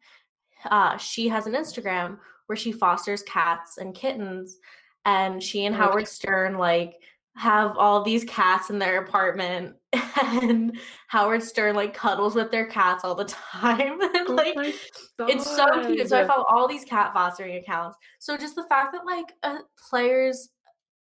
Uh, 0.70 0.98
she 0.98 1.28
has 1.28 1.48
an 1.48 1.54
Instagram 1.54 2.18
where 2.48 2.56
she 2.56 2.72
fosters 2.72 3.24
cats 3.24 3.78
and 3.78 3.96
kittens, 3.96 4.58
and 5.06 5.42
she 5.42 5.66
and 5.66 5.76
Howard 5.76 6.08
Stern 6.08 6.58
like 6.58 6.96
have 7.36 7.78
all 7.78 8.04
these 8.04 8.24
cats 8.26 8.70
in 8.70 8.80
their 8.80 9.02
apartment, 9.02 9.76
and 10.24 10.78
Howard 11.08 11.44
Stern 11.44 11.76
like 11.76 11.94
cuddles 11.94 12.36
with 12.36 12.52
their 12.52 12.66
cats 12.68 13.04
all 13.04 13.16
the 13.16 13.26
time, 13.54 14.02
and 14.02 14.30
Oh 14.30 14.34
like 14.34 14.56
my 14.56 14.74
it's 15.20 15.46
so 15.46 15.66
cute. 15.86 16.08
So 16.10 16.20
I 16.20 16.26
follow 16.26 16.46
all 16.50 16.68
these 16.68 16.86
cat 16.86 17.14
fostering 17.14 17.56
accounts. 17.58 17.98
So 18.20 18.38
just 18.38 18.56
the 18.56 18.64
fact 18.64 18.94
that 18.94 19.06
like 19.06 19.34
uh, 19.44 19.60
players, 19.90 20.50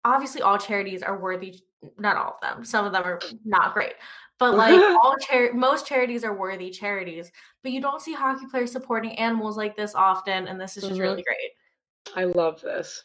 obviously 0.04 0.42
all 0.42 0.58
charities 0.58 1.02
are 1.02 1.18
worthy. 1.18 1.60
Not 1.98 2.16
all 2.16 2.34
of 2.34 2.40
them. 2.42 2.64
Some 2.64 2.84
of 2.84 2.92
them 2.92 3.04
are 3.04 3.20
not 3.44 3.72
great. 3.72 3.94
But 4.40 4.56
like 4.56 4.80
all 5.04 5.16
char- 5.18 5.52
most 5.52 5.86
charities 5.86 6.24
are 6.24 6.34
worthy 6.34 6.70
charities. 6.70 7.30
But 7.62 7.72
you 7.72 7.80
don't 7.80 8.00
see 8.00 8.14
hockey 8.14 8.46
players 8.50 8.72
supporting 8.72 9.12
animals 9.18 9.56
like 9.56 9.76
this 9.76 9.94
often, 9.94 10.48
and 10.48 10.60
this 10.60 10.76
is 10.76 10.84
just 10.84 10.98
Mhm. 10.98 11.02
really 11.02 11.22
great. 11.22 11.52
I 12.16 12.24
love 12.24 12.60
this. 12.62 13.04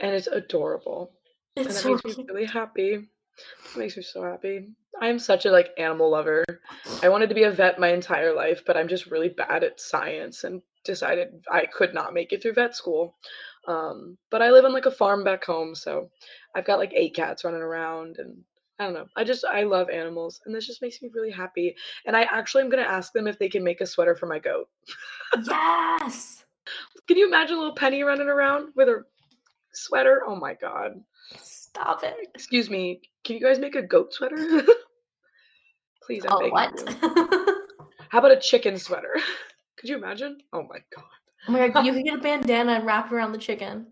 And 0.00 0.14
it's 0.14 0.28
adorable. 0.28 1.12
And 1.56 1.66
It's 1.66 1.76
it 1.76 1.82
so 1.82 1.94
makes 1.94 2.16
me 2.18 2.24
really 2.28 2.44
happy. 2.46 2.92
It 2.94 3.76
makes 3.76 3.96
me 3.96 4.02
so 4.02 4.22
happy. 4.22 4.68
I 5.00 5.08
am 5.08 5.18
such 5.18 5.44
a 5.44 5.50
like 5.50 5.70
animal 5.76 6.08
lover. 6.10 6.44
I 7.02 7.08
wanted 7.08 7.28
to 7.28 7.34
be 7.34 7.42
a 7.42 7.50
vet 7.50 7.78
my 7.78 7.88
entire 7.88 8.32
life, 8.34 8.62
but 8.66 8.76
I'm 8.76 8.88
just 8.88 9.06
really 9.06 9.28
bad 9.28 9.62
at 9.64 9.80
science 9.80 10.44
and 10.44 10.62
decided 10.84 11.44
I 11.50 11.66
could 11.66 11.92
not 11.92 12.14
make 12.14 12.32
it 12.32 12.40
through 12.42 12.54
vet 12.54 12.74
school. 12.76 13.16
Um, 13.66 14.16
but 14.30 14.40
I 14.40 14.50
live 14.52 14.64
on 14.64 14.72
like 14.72 14.86
a 14.86 14.90
farm 14.90 15.24
back 15.24 15.44
home, 15.44 15.74
so 15.74 16.10
I've 16.54 16.64
got 16.64 16.78
like 16.78 16.92
eight 16.94 17.14
cats 17.14 17.44
running 17.44 17.60
around 17.60 18.16
and 18.18 18.42
I 18.78 18.84
don't 18.84 18.94
know. 18.94 19.06
I 19.16 19.24
just 19.24 19.44
I 19.44 19.62
love 19.62 19.88
animals 19.88 20.40
and 20.44 20.54
this 20.54 20.66
just 20.66 20.82
makes 20.82 21.00
me 21.00 21.10
really 21.14 21.30
happy. 21.30 21.74
And 22.04 22.16
I 22.16 22.22
actually 22.22 22.62
am 22.62 22.68
gonna 22.68 22.82
ask 22.82 23.12
them 23.12 23.26
if 23.26 23.38
they 23.38 23.48
can 23.48 23.64
make 23.64 23.80
a 23.80 23.86
sweater 23.86 24.14
for 24.14 24.26
my 24.26 24.38
goat. 24.38 24.68
Yes. 25.44 26.44
Can 27.08 27.16
you 27.16 27.26
imagine 27.26 27.56
a 27.56 27.58
little 27.58 27.74
Penny 27.74 28.02
running 28.02 28.28
around 28.28 28.72
with 28.74 28.88
a 28.88 29.04
sweater? 29.72 30.22
Oh 30.26 30.34
my 30.36 30.54
god. 30.54 31.00
Stop 31.40 32.02
it. 32.02 32.14
Excuse 32.34 32.68
me, 32.70 33.00
can 33.24 33.36
you 33.36 33.42
guys 33.42 33.58
make 33.58 33.76
a 33.76 33.82
goat 33.82 34.12
sweater? 34.12 34.36
Please, 36.02 36.24
I'm 36.24 36.32
Oh, 36.32 36.48
what? 36.48 36.72
you. 36.78 37.56
How 38.08 38.18
about 38.18 38.32
a 38.32 38.40
chicken 38.40 38.78
sweater? 38.78 39.14
Could 39.76 39.88
you 39.88 39.96
imagine? 39.96 40.38
Oh 40.52 40.62
my 40.62 40.78
god. 40.94 41.04
Oh 41.48 41.52
my 41.52 41.68
god, 41.68 41.84
you 41.84 41.92
could 41.92 42.04
get 42.04 42.18
a 42.18 42.20
bandana 42.20 42.72
and 42.72 42.86
wrap 42.86 43.06
it 43.06 43.14
around 43.14 43.32
the 43.32 43.38
chicken. 43.38 43.86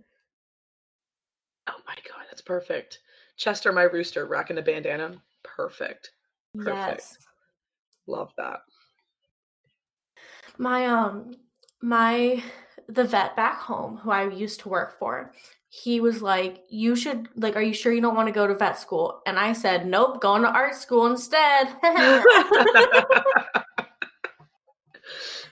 Oh 1.69 1.81
my 1.87 1.95
god, 2.09 2.25
that's 2.31 2.43
perfect. 2.43 3.01
Chester, 3.37 3.73
my 3.73 3.83
rooster, 3.83 4.27
rocking 4.27 4.59
a 4.59 4.63
bandana. 4.63 5.21
Perfect. 5.43 6.13
Perfect. 6.57 6.77
Yes. 6.77 7.19
Love 8.07 8.33
that. 8.37 8.61
My 10.59 10.87
um 10.87 11.35
my 11.81 12.43
the 12.89 13.05
vet 13.05 13.35
back 13.35 13.61
home 13.61 13.97
who 13.97 14.11
I 14.11 14.29
used 14.29 14.61
to 14.61 14.69
work 14.69 14.99
for, 14.99 15.33
he 15.69 16.01
was 16.01 16.23
like, 16.23 16.65
"You 16.69 16.95
should 16.95 17.29
like, 17.35 17.57
are 17.57 17.63
you 17.63 17.75
sure 17.75 17.93
you 17.93 18.01
don't 18.01 18.15
want 18.15 18.29
to 18.29 18.33
go 18.33 18.47
to 18.47 18.55
vet 18.55 18.79
school?" 18.79 19.23
And 19.27 19.39
I 19.39 19.53
said, 19.53 19.87
"Nope, 19.87 20.21
going 20.21 20.43
to 20.43 20.49
art 20.49 20.75
school 20.75 21.07
instead." 21.07 21.69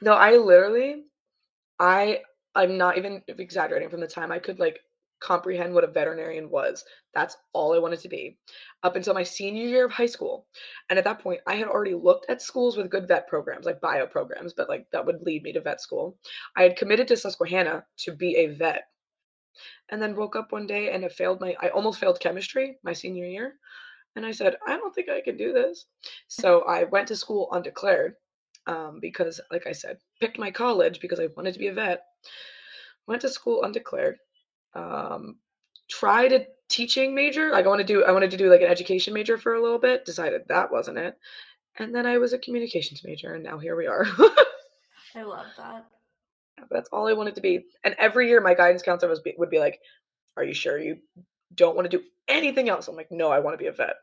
no, 0.00 0.12
I 0.12 0.36
literally, 0.36 1.04
I, 1.78 2.20
I'm 2.54 2.76
not 2.78 2.98
even 2.98 3.22
exaggerating 3.26 3.88
from 3.88 4.00
the 4.00 4.06
time 4.06 4.30
I 4.30 4.38
could 4.38 4.58
like 4.58 4.80
comprehend 5.22 5.72
what 5.72 5.84
a 5.84 5.88
veterinarian 5.88 6.50
was. 6.50 6.84
That's 7.14 7.36
all 7.52 7.74
I 7.74 7.78
wanted 7.78 8.00
to 8.00 8.08
be 8.08 8.38
up 8.82 8.96
until 8.96 9.14
my 9.14 9.22
senior 9.22 9.66
year 9.66 9.86
of 9.86 9.92
high 9.92 10.06
school. 10.06 10.46
And 10.90 10.98
at 10.98 11.04
that 11.04 11.20
point, 11.20 11.40
I 11.46 11.54
had 11.54 11.68
already 11.68 11.94
looked 11.94 12.26
at 12.28 12.42
schools 12.42 12.76
with 12.76 12.90
good 12.90 13.06
vet 13.06 13.28
programs, 13.28 13.66
like 13.66 13.80
bio 13.80 14.06
programs, 14.06 14.52
but 14.52 14.68
like 14.68 14.86
that 14.92 15.06
would 15.06 15.22
lead 15.22 15.42
me 15.42 15.52
to 15.52 15.60
vet 15.60 15.80
school. 15.80 16.18
I 16.56 16.62
had 16.62 16.76
committed 16.76 17.08
to 17.08 17.16
Susquehanna 17.16 17.84
to 17.98 18.12
be 18.12 18.36
a 18.36 18.48
vet. 18.48 18.84
And 19.90 20.00
then 20.00 20.16
woke 20.16 20.34
up 20.34 20.50
one 20.50 20.66
day 20.66 20.92
and 20.92 21.04
it 21.04 21.12
failed 21.12 21.40
my, 21.40 21.54
I 21.60 21.68
almost 21.68 22.00
failed 22.00 22.20
chemistry 22.20 22.78
my 22.82 22.92
senior 22.92 23.26
year. 23.26 23.54
And 24.16 24.26
I 24.26 24.32
said, 24.32 24.56
I 24.66 24.76
don't 24.76 24.94
think 24.94 25.08
I 25.08 25.20
can 25.20 25.36
do 25.36 25.52
this. 25.52 25.86
So 26.28 26.62
I 26.62 26.84
went 26.84 27.08
to 27.08 27.16
school 27.16 27.48
undeclared 27.52 28.14
um, 28.66 28.98
because, 29.00 29.40
like 29.50 29.66
I 29.66 29.72
said, 29.72 29.98
picked 30.20 30.38
my 30.38 30.50
college 30.50 31.00
because 31.00 31.18
I 31.20 31.28
wanted 31.36 31.52
to 31.54 31.58
be 31.58 31.68
a 31.68 31.72
vet. 31.72 32.04
Went 33.06 33.22
to 33.22 33.28
school 33.28 33.62
undeclared. 33.64 34.18
Um, 34.74 35.36
tried 35.88 36.32
a 36.32 36.46
teaching 36.68 37.14
major. 37.14 37.50
Like 37.50 37.64
I 37.64 37.68
want 37.68 37.80
to 37.80 37.86
do, 37.86 38.04
I 38.04 38.12
wanted 38.12 38.30
to 38.30 38.36
do 38.36 38.50
like 38.50 38.62
an 38.62 38.68
education 38.68 39.14
major 39.14 39.38
for 39.38 39.54
a 39.54 39.62
little 39.62 39.78
bit. 39.78 40.04
Decided 40.04 40.42
that 40.48 40.72
wasn't 40.72 40.98
it. 40.98 41.18
And 41.78 41.94
then 41.94 42.06
I 42.06 42.18
was 42.18 42.32
a 42.32 42.38
communications 42.38 43.02
major, 43.04 43.34
and 43.34 43.44
now 43.44 43.58
here 43.58 43.76
we 43.76 43.86
are. 43.86 44.06
I 45.14 45.22
love 45.22 45.46
that. 45.56 45.86
That's 46.70 46.88
all 46.90 47.08
I 47.08 47.14
wanted 47.14 47.34
to 47.36 47.40
be. 47.40 47.64
And 47.84 47.94
every 47.98 48.28
year, 48.28 48.40
my 48.40 48.54
guidance 48.54 48.82
counselor 48.82 49.10
was 49.10 49.20
be, 49.20 49.34
would 49.38 49.50
be 49.50 49.58
like, 49.58 49.80
"Are 50.36 50.44
you 50.44 50.54
sure 50.54 50.78
you 50.78 50.98
don't 51.54 51.74
want 51.74 51.90
to 51.90 51.96
do 51.96 52.04
anything 52.28 52.68
else?" 52.68 52.88
I'm 52.88 52.96
like, 52.96 53.10
"No, 53.10 53.30
I 53.30 53.40
want 53.40 53.54
to 53.54 53.62
be 53.62 53.68
a 53.68 53.72
vet." 53.72 53.96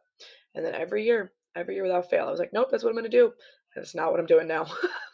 And 0.56 0.66
then 0.66 0.74
every 0.74 1.06
year, 1.06 1.32
every 1.56 1.76
year 1.76 1.84
without 1.84 2.10
fail, 2.10 2.28
I 2.28 2.32
was 2.32 2.40
like, 2.40 2.54
"Nope, 2.54 2.70
that's 2.72 2.84
what 2.84 2.90
I'm 2.90 2.96
going 2.96 3.10
to 3.10 3.18
do." 3.18 3.32
And 3.76 3.84
it's 3.84 3.96
not 3.96 4.12
what 4.12 4.20
I'm 4.20 4.26
doing 4.26 4.48
now. 4.48 4.66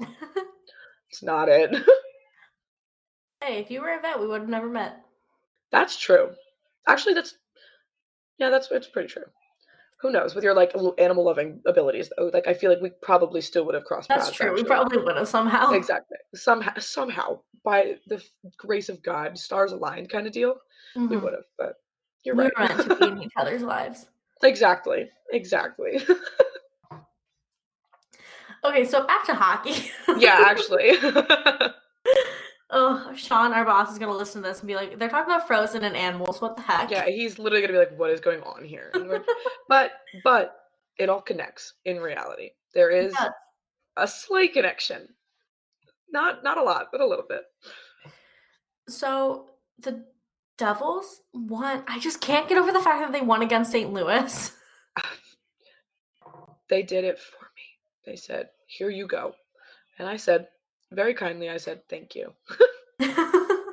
it's 1.10 1.24
not 1.24 1.50
it. 1.50 1.76
hey, 3.44 3.60
if 3.60 3.70
you 3.70 3.82
were 3.82 3.98
a 3.98 4.02
vet, 4.02 4.20
we 4.20 4.28
would 4.28 4.42
have 4.42 4.50
never 4.50 4.70
met. 4.70 5.05
That's 5.80 5.98
true. 5.98 6.30
Actually, 6.88 7.14
that's 7.16 7.36
yeah, 8.38 8.50
that's 8.50 8.70
it's 8.72 8.88
pretty 8.88 9.10
true. 9.10 9.24
Who 10.02 10.12
knows 10.12 10.36
with 10.36 10.44
your 10.44 10.54
like 10.54 10.74
animal 10.98 11.24
loving 11.24 11.62
abilities 11.66 12.12
though? 12.18 12.30
Like 12.34 12.48
I 12.48 12.54
feel 12.54 12.70
like 12.70 12.82
we 12.82 12.92
probably 13.02 13.42
still 13.42 13.66
would 13.66 13.76
have 13.76 13.86
crossed 13.86 14.10
That's 14.10 14.26
paths. 14.26 14.38
true. 14.38 14.54
We 14.54 14.64
probably 14.64 14.98
would 15.00 15.16
have 15.18 15.28
somehow. 15.28 15.72
exactly 15.72 16.18
somehow 16.36 16.74
somehow 16.80 17.40
by 17.64 17.96
the 18.08 18.24
grace 18.58 18.90
of 18.90 19.02
God, 19.04 19.38
stars 19.38 19.72
aligned 19.72 20.10
kind 20.10 20.28
of 20.28 20.34
deal. 20.34 20.56
We 20.96 21.02
Mhm. 21.02 21.22
would 21.24 21.34
have, 21.34 21.46
but 21.58 21.76
you're 22.24 22.36
We 22.36 22.44
right. 22.44 22.54
were 22.58 22.76
meant 22.76 22.90
to 22.90 22.96
be 22.96 23.08
in 23.08 23.24
each 23.24 23.34
other's 23.38 23.62
lives. 23.64 24.08
Exactly. 24.44 25.10
Exactly. 25.32 26.00
Okay, 28.64 28.84
so 28.84 29.06
back 29.06 29.24
to 29.26 29.34
hockey. 29.36 29.92
yeah, 30.18 30.44
actually. 30.46 30.98
oh, 32.70 33.14
Sean, 33.16 33.54
our 33.54 33.66
boss, 33.66 33.92
is 33.92 34.00
gonna 34.00 34.16
listen 34.16 34.42
to 34.42 34.48
this 34.48 34.60
and 34.60 34.68
be 34.68 34.76
like, 34.76 34.98
"They're 34.98 35.10
talking 35.10 35.34
about 35.34 35.48
Frozen 35.48 35.84
and 35.84 35.96
animals. 35.96 36.42
What 36.42 36.56
the 36.56 36.64
heck?" 36.64 36.92
yeah, 36.92 37.06
he's 37.06 37.40
literally 37.40 37.62
gonna 37.62 37.74
be 37.74 37.80
like, 37.80 37.98
"What 37.98 38.12
is 38.12 38.20
going 38.20 38.42
on 38.44 38.64
here?" 38.64 38.92
But 39.68 39.94
but 40.24 40.56
it 40.98 41.10
all 41.10 41.22
connects 41.22 41.74
in 41.86 42.00
reality. 42.00 42.52
There 42.74 42.90
is 42.92 43.16
a 43.98 44.08
slight 44.08 44.54
connection. 44.54 45.08
Not 46.12 46.44
not 46.44 46.58
a 46.58 46.64
lot, 46.64 46.88
but 46.92 47.02
a 47.02 47.06
little 47.06 47.26
bit. 47.28 47.44
So 48.88 49.50
the 49.80 50.06
Devils 50.58 51.22
won. 51.34 51.84
I 51.88 52.00
just 52.00 52.22
can't 52.22 52.48
get 52.48 52.58
over 52.58 52.72
the 52.72 52.80
fact 52.82 53.02
that 53.02 53.12
they 53.12 53.22
won 53.26 53.42
against 53.42 53.72
St. 53.72 53.92
Louis. 53.92 54.52
They 56.68 56.82
did 56.82 57.04
it 57.06 57.20
for 57.20 57.46
me. 57.56 57.64
They 58.08 58.16
said, 58.16 58.50
"Here 58.66 58.90
you 58.90 59.06
go," 59.06 59.36
and 60.00 60.08
I 60.10 60.18
said, 60.18 60.48
very 60.92 61.14
kindly, 61.14 61.50
I 61.50 61.58
said, 61.58 61.82
"Thank 61.90 62.16
you." 62.16 62.34
and 63.00 63.70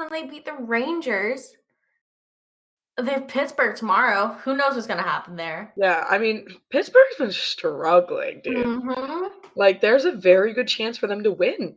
then 0.00 0.08
they 0.10 0.24
beat 0.26 0.44
the 0.44 0.54
Rangers. 0.54 1.52
They're 2.98 3.20
Pittsburgh 3.20 3.76
tomorrow. 3.76 4.28
Who 4.44 4.56
knows 4.56 4.74
what's 4.74 4.86
gonna 4.86 5.02
happen 5.02 5.36
there? 5.36 5.72
Yeah, 5.76 6.04
I 6.08 6.16
mean, 6.18 6.46
Pittsburgh's 6.70 7.16
been 7.18 7.30
struggling, 7.32 8.40
dude. 8.42 8.64
hmm 8.66 9.24
Like, 9.54 9.82
there's 9.82 10.06
a 10.06 10.12
very 10.12 10.54
good 10.54 10.68
chance 10.68 10.96
for 10.96 11.06
them 11.06 11.22
to 11.24 11.32
win. 11.32 11.76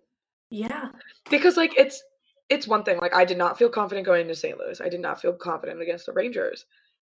Yeah. 0.51 0.89
because 1.29 1.57
like 1.57 1.77
it's 1.77 2.01
it's 2.49 2.67
one 2.67 2.83
thing 2.83 2.97
like 2.97 3.13
i 3.13 3.23
did 3.23 3.37
not 3.37 3.55
feel 3.59 3.69
confident 3.69 4.03
going 4.03 4.21
into 4.21 4.33
st 4.33 4.57
louis 4.57 4.81
i 4.81 4.89
did 4.89 4.99
not 4.99 5.21
feel 5.21 5.31
confident 5.31 5.79
against 5.79 6.07
the 6.07 6.11
rangers 6.11 6.65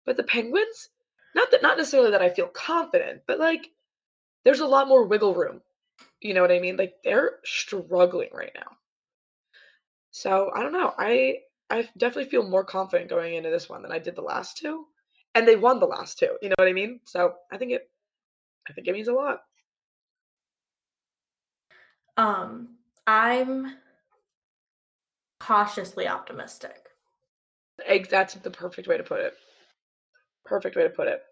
but 0.04 0.16
the 0.16 0.24
penguins 0.24 0.88
not 1.36 1.48
that 1.52 1.62
not 1.62 1.78
necessarily 1.78 2.10
that 2.10 2.20
i 2.20 2.28
feel 2.28 2.48
confident 2.48 3.22
but 3.28 3.38
like 3.38 3.68
there's 4.44 4.58
a 4.58 4.66
lot 4.66 4.88
more 4.88 5.04
wiggle 5.06 5.36
room 5.36 5.60
you 6.20 6.34
know 6.34 6.42
what 6.42 6.52
i 6.52 6.58
mean? 6.58 6.76
Like 6.76 6.94
they're 7.04 7.32
struggling 7.44 8.30
right 8.32 8.52
now. 8.54 8.76
So 10.10 10.50
i 10.54 10.62
don't 10.62 10.72
know 10.72 10.94
i 10.98 11.38
i 11.70 11.88
definitely 11.96 12.30
feel 12.30 12.48
more 12.48 12.64
confident 12.64 13.10
going 13.10 13.34
into 13.34 13.50
this 13.50 13.68
one 13.68 13.82
than 13.82 13.92
i 13.92 13.98
did 13.98 14.16
the 14.16 14.22
last 14.22 14.56
two 14.56 14.86
and 15.34 15.46
they 15.46 15.56
won 15.56 15.78
the 15.78 15.86
last 15.86 16.18
two 16.18 16.36
you 16.42 16.48
know 16.48 16.54
what 16.58 16.68
i 16.68 16.72
mean? 16.72 17.00
So 17.04 17.34
i 17.52 17.58
think 17.58 17.72
it 17.72 17.90
i 18.68 18.72
think 18.72 18.88
it 18.88 18.92
means 18.92 19.08
a 19.08 19.12
lot. 19.12 19.40
Um, 22.16 22.70
I'm 23.06 23.76
cautiously 25.38 26.08
optimistic. 26.08 26.88
That's 28.10 28.34
the 28.34 28.50
perfect 28.50 28.88
way 28.88 28.96
to 28.96 29.04
put 29.04 29.20
it. 29.20 29.34
Perfect 30.44 30.74
way 30.74 30.82
to 30.82 30.90
put 30.90 31.06
it 31.06 31.22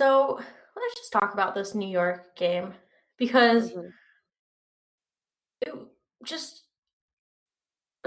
So 0.00 0.40
let's 0.76 0.94
just 0.96 1.12
talk 1.12 1.34
about 1.34 1.54
this 1.54 1.74
New 1.74 1.86
York 1.86 2.34
game 2.34 2.72
because 3.18 3.72
Mhm. 3.72 3.92
it 5.60 5.74
just 6.24 6.64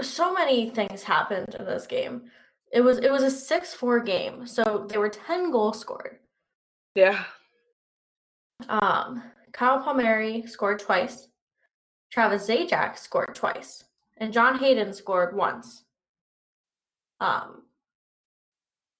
so 0.00 0.32
many 0.32 0.70
things 0.70 1.04
happened 1.04 1.54
in 1.54 1.64
this 1.66 1.86
game. 1.86 2.32
It 2.72 2.80
was 2.80 2.98
it 2.98 3.12
was 3.12 3.22
a 3.22 3.30
6-4 3.30 4.00
game. 4.00 4.44
So 4.44 4.86
there 4.88 4.98
were 4.98 5.08
10 5.08 5.52
goals 5.52 5.78
scored. 5.78 6.18
Yeah. 6.96 7.26
Um 8.68 9.30
Kyle 9.52 9.80
Palmieri 9.80 10.48
scored 10.48 10.80
twice. 10.80 11.28
Travis 12.10 12.48
Zajac 12.48 12.98
scored 12.98 13.36
twice. 13.36 13.84
And 14.16 14.32
John 14.32 14.58
Hayden 14.58 14.92
scored 14.94 15.36
once. 15.36 15.84
Um 17.20 17.68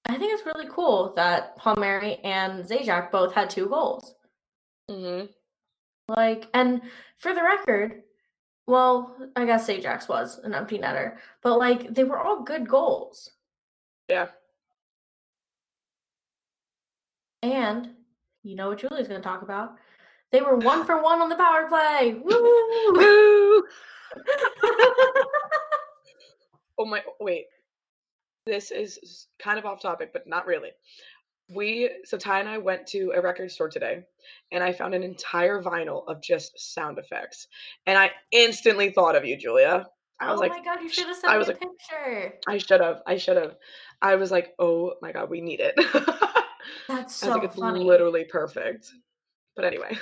I 0.07 0.17
think 0.17 0.33
it's 0.33 0.45
really 0.45 0.67
cool 0.69 1.13
that 1.15 1.57
Palmieri 1.57 2.17
and 2.23 2.63
Zajac 2.63 3.11
both 3.11 3.33
had 3.33 3.49
two 3.49 3.67
goals. 3.67 4.15
hmm 4.89 5.23
Like, 6.07 6.47
and 6.53 6.81
for 7.17 7.33
the 7.33 7.41
record, 7.43 8.03
well, 8.67 9.15
I 9.35 9.45
guess 9.45 9.67
Zajac's 9.67 10.07
was 10.07 10.39
an 10.39 10.53
empty 10.53 10.77
netter, 10.77 11.17
but 11.41 11.57
like 11.57 11.93
they 11.93 12.03
were 12.03 12.19
all 12.19 12.43
good 12.43 12.67
goals. 12.67 13.31
Yeah. 14.07 14.27
And 17.41 17.89
you 18.43 18.55
know 18.55 18.69
what 18.69 18.79
Julie's 18.79 19.07
going 19.07 19.21
to 19.21 19.27
talk 19.27 19.41
about? 19.41 19.75
They 20.31 20.41
were 20.41 20.55
one 20.57 20.85
for 20.87 21.01
one 21.01 21.21
on 21.21 21.29
the 21.29 21.35
power 21.35 21.67
play. 21.67 22.15
Woo! 22.23 22.93
Woo! 22.93 23.63
Oh 26.77 26.85
my 26.85 27.01
wait. 27.21 27.45
This 28.45 28.69
is 28.69 29.27
kind 29.39 29.57
of 29.57 29.65
off 29.65 29.81
topic, 29.81 30.11
but 30.13 30.27
not 30.27 30.45
really. 30.45 30.69
We 31.49 31.89
so 32.05 32.17
Ty 32.17 32.39
and 32.41 32.49
I 32.49 32.57
went 32.59 32.85
to 32.87 33.11
a 33.15 33.21
record 33.21 33.51
store 33.51 33.69
today 33.69 34.03
and 34.51 34.63
I 34.63 34.71
found 34.71 34.93
an 34.93 35.03
entire 35.03 35.61
vinyl 35.61 36.03
of 36.07 36.21
just 36.21 36.53
sound 36.73 36.97
effects. 36.99 37.47
And 37.85 37.97
I 37.97 38.11
instantly 38.31 38.91
thought 38.91 39.15
of 39.15 39.25
you, 39.25 39.37
Julia. 39.37 39.85
I 40.19 40.31
was 40.31 40.37
oh 40.37 40.41
like, 40.41 40.51
my 40.51 40.63
god, 40.63 40.81
you 40.81 40.89
should 40.89 41.07
have 41.07 41.17
I 41.17 41.19
sent 41.19 41.33
me 41.33 41.37
was 41.39 41.47
a 41.47 41.51
like- 41.51 41.59
picture. 41.59 42.33
I 42.47 42.57
should 42.57 42.81
have. 42.81 43.01
I 43.07 43.17
should 43.17 43.37
have. 43.37 43.55
I 44.01 44.15
was 44.15 44.31
like, 44.31 44.53
oh 44.59 44.93
my 45.01 45.11
god, 45.11 45.29
we 45.29 45.41
need 45.41 45.59
it. 45.59 45.73
That's 46.87 46.89
I 46.89 47.03
was 47.03 47.15
so 47.15 47.29
like, 47.31 47.43
it's 47.43 47.55
funny. 47.55 47.83
literally 47.83 48.25
perfect. 48.25 48.91
But 49.55 49.65
anyway. 49.65 49.97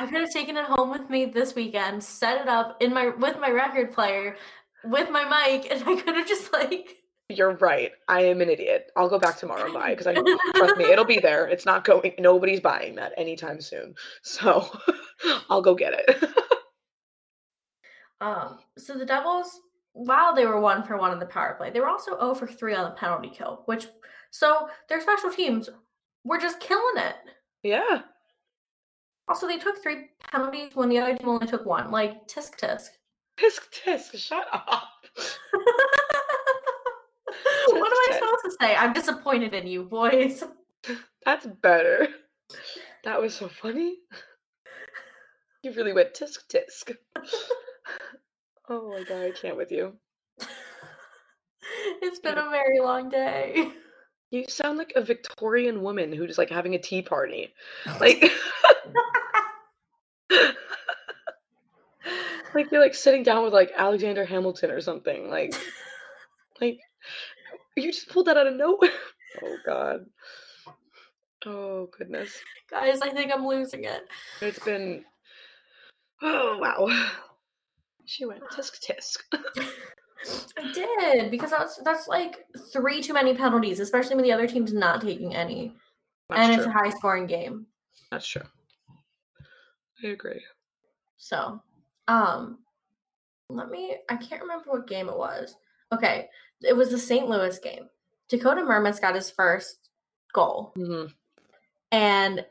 I 0.00 0.06
could 0.06 0.20
have 0.20 0.30
taken 0.32 0.56
it 0.56 0.64
home 0.64 0.90
with 0.90 1.08
me 1.10 1.26
this 1.26 1.54
weekend, 1.54 2.02
set 2.02 2.40
it 2.40 2.48
up 2.48 2.82
in 2.82 2.92
my 2.92 3.08
with 3.08 3.38
my 3.38 3.50
record 3.50 3.92
player, 3.92 4.36
with 4.84 5.10
my 5.10 5.24
mic, 5.24 5.70
and 5.70 5.82
I 5.88 6.00
could 6.00 6.16
have 6.16 6.26
just 6.26 6.52
like 6.52 6.96
You're 7.30 7.56
right. 7.56 7.92
I 8.08 8.20
am 8.22 8.40
an 8.42 8.50
idiot. 8.50 8.92
I'll 8.96 9.08
go 9.08 9.18
back 9.18 9.38
tomorrow 9.38 9.64
and 9.64 9.72
buy 9.74 9.90
because 9.90 10.06
I 10.06 10.14
trust 10.56 10.76
me, 10.76 10.84
it'll 10.84 11.04
be 11.06 11.18
there. 11.20 11.46
It's 11.46 11.64
not 11.64 11.84
going. 11.84 12.12
Nobody's 12.18 12.60
buying 12.60 12.94
that 12.96 13.12
anytime 13.16 13.60
soon. 13.60 13.94
So 14.22 14.68
I'll 15.50 15.62
go 15.62 15.74
get 15.74 15.94
it. 15.94 16.28
Um, 18.20 18.60
so 18.78 18.96
the 18.96 19.04
Devils, 19.04 19.60
while 19.92 20.34
they 20.34 20.46
were 20.46 20.58
one 20.60 20.82
for 20.82 20.96
one 20.96 21.10
on 21.10 21.18
the 21.18 21.26
power 21.26 21.54
play, 21.58 21.70
they 21.70 21.80
were 21.80 21.88
also 21.88 22.12
0 22.18 22.34
for 22.34 22.46
3 22.46 22.74
on 22.74 22.84
the 22.90 22.96
penalty 22.96 23.28
kill, 23.28 23.62
which 23.66 23.86
so 24.30 24.68
their 24.88 25.00
special 25.02 25.30
teams 25.30 25.68
were 26.24 26.38
just 26.38 26.58
killing 26.60 26.96
it. 26.96 27.16
yeah. 27.62 28.02
Also, 29.28 29.46
they 29.46 29.58
took 29.58 29.82
three 29.82 30.10
penalties 30.30 30.70
when 30.74 30.88
the 30.88 30.98
other 30.98 31.16
team 31.16 31.28
only 31.28 31.46
took 31.46 31.66
one. 31.66 31.90
Like 31.90 32.26
tisk 32.28 32.56
tisk. 32.58 32.88
Tisk 33.36 33.68
tisk. 33.84 34.16
Shut 34.16 34.46
up. 34.52 34.84
what 37.66 37.92
am 37.92 37.92
I 37.92 38.08
tisk. 38.10 38.18
supposed 38.18 38.33
to 38.44 38.56
say? 38.60 38.74
I'm 38.76 38.92
disappointed 38.92 39.54
in 39.54 39.66
you, 39.66 39.84
boys. 39.84 40.44
That's 41.24 41.46
better. 41.46 42.08
That 43.04 43.20
was 43.20 43.34
so 43.34 43.48
funny. 43.48 43.96
You 45.62 45.72
really 45.72 45.92
went 45.92 46.14
tisk 46.14 46.46
tisk. 46.48 46.94
Oh 48.66 48.88
my 48.88 49.02
god, 49.04 49.22
I 49.24 49.30
can't 49.30 49.58
with 49.58 49.70
you. 49.70 49.92
it's 52.00 52.18
been 52.18 52.38
a 52.38 52.48
very 52.48 52.80
long 52.80 53.10
day. 53.10 53.72
You 54.30 54.46
sound 54.48 54.78
like 54.78 54.94
a 54.96 55.02
Victorian 55.02 55.82
woman 55.82 56.12
who's 56.12 56.38
like 56.38 56.48
having 56.48 56.74
a 56.74 56.78
tea 56.78 57.02
party. 57.02 57.52
Like 58.00 58.32
like 62.54 62.70
you're 62.70 62.80
like 62.80 62.94
sitting 62.94 63.22
down 63.22 63.44
with 63.44 63.52
like 63.52 63.70
Alexander 63.76 64.24
Hamilton 64.24 64.70
or 64.70 64.80
something. 64.80 65.28
Like 65.28 65.54
like 66.60 66.78
you 67.76 67.92
just 67.92 68.08
pulled 68.08 68.26
that 68.26 68.36
out 68.36 68.46
of 68.46 68.56
nowhere. 68.56 68.90
Oh 69.42 69.56
god. 69.66 70.06
Oh 71.44 71.88
goodness. 71.98 72.38
Guys, 72.70 73.00
I 73.00 73.10
think 73.10 73.32
I'm 73.34 73.44
losing 73.44 73.82
it. 73.82 74.06
It's 74.40 74.60
been 74.60 75.04
Oh 76.22 76.56
wow. 76.58 76.88
She 78.04 78.26
went 78.26 78.42
tisk 78.52 78.78
tisk. 78.80 79.18
I 80.56 80.72
did 80.72 81.30
because 81.30 81.50
that's 81.50 81.78
that's 81.84 82.08
like 82.08 82.46
three 82.72 83.02
too 83.02 83.12
many 83.12 83.34
penalties, 83.34 83.80
especially 83.80 84.16
when 84.16 84.24
the 84.24 84.32
other 84.32 84.46
team's 84.46 84.72
not 84.72 85.00
taking 85.00 85.34
any, 85.34 85.74
That's 86.28 86.40
and 86.42 86.54
it's 86.54 86.66
a 86.66 86.70
high 86.70 86.90
scoring 86.90 87.26
game. 87.26 87.66
That's 88.10 88.26
true. 88.26 88.42
I 90.02 90.08
agree. 90.08 90.42
So, 91.16 91.60
um, 92.08 92.58
let 93.48 93.70
me. 93.70 93.96
I 94.08 94.16
can't 94.16 94.42
remember 94.42 94.70
what 94.70 94.86
game 94.86 95.08
it 95.08 95.16
was. 95.16 95.56
Okay, 95.94 96.28
it 96.62 96.76
was 96.76 96.90
the 96.90 96.98
St. 96.98 97.28
Louis 97.28 97.58
game. 97.58 97.88
Dakota 98.28 98.62
Mermis 98.62 99.00
got 99.00 99.14
his 99.14 99.30
first 99.30 99.90
goal, 100.32 100.72
hmm 100.76 101.06
and 101.92 102.44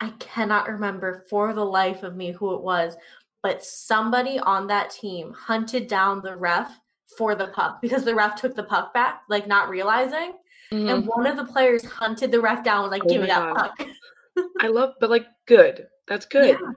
I 0.00 0.10
cannot 0.18 0.68
remember 0.68 1.24
for 1.30 1.54
the 1.54 1.64
life 1.64 2.02
of 2.02 2.14
me 2.14 2.32
who 2.32 2.54
it 2.54 2.62
was, 2.62 2.96
but 3.42 3.64
somebody 3.64 4.38
on 4.38 4.66
that 4.66 4.90
team 4.90 5.32
hunted 5.32 5.88
down 5.88 6.20
the 6.20 6.36
ref 6.36 6.78
for 7.16 7.34
the 7.34 7.46
puck 7.48 7.80
because 7.80 8.04
the 8.04 8.14
ref 8.14 8.38
took 8.38 8.54
the 8.54 8.64
puck 8.64 8.92
back, 8.92 9.22
like 9.30 9.46
not 9.46 9.70
realizing. 9.70 10.34
And 10.72 11.06
one 11.06 11.26
of 11.26 11.36
the 11.36 11.44
players 11.44 11.84
hunted 11.84 12.30
the 12.32 12.40
ref 12.40 12.64
down, 12.64 12.82
was 12.82 12.90
like, 12.90 13.04
Oh 13.04 13.08
"Give 13.08 13.22
me 13.22 13.28
that 13.28 13.54
God. 13.54 13.56
puck." 13.56 13.86
I 14.60 14.68
love, 14.68 14.94
but 15.00 15.10
like, 15.10 15.26
good. 15.46 15.86
That's 16.08 16.26
good. 16.26 16.58
Yeah. 16.60 16.72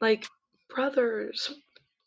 Like, 0.00 0.26
brothers, 0.68 1.54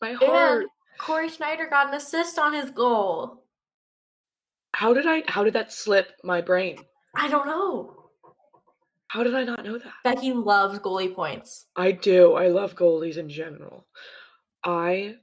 my 0.00 0.12
heart. 0.12 0.62
And 0.62 0.70
Cory 1.04 1.28
Schneider 1.28 1.66
got 1.68 1.88
an 1.88 1.94
assist 1.94 2.38
on 2.38 2.54
his 2.54 2.70
goal. 2.70 3.44
How 4.72 4.94
did 4.94 5.06
I? 5.06 5.22
How 5.26 5.44
did 5.44 5.52
that 5.52 5.70
slip 5.70 6.12
my 6.24 6.40
brain? 6.40 6.78
I 7.14 7.28
don't 7.28 7.46
know. 7.46 7.94
How 9.08 9.22
did 9.22 9.34
I 9.34 9.44
not 9.44 9.64
know 9.64 9.78
that? 9.78 9.92
Becky 10.02 10.32
loves 10.32 10.78
goalie 10.78 11.14
points. 11.14 11.66
I 11.76 11.92
do. 11.92 12.32
I 12.32 12.48
love 12.48 12.74
goalies 12.74 13.18
in 13.18 13.28
general. 13.28 13.86
I. 14.64 15.16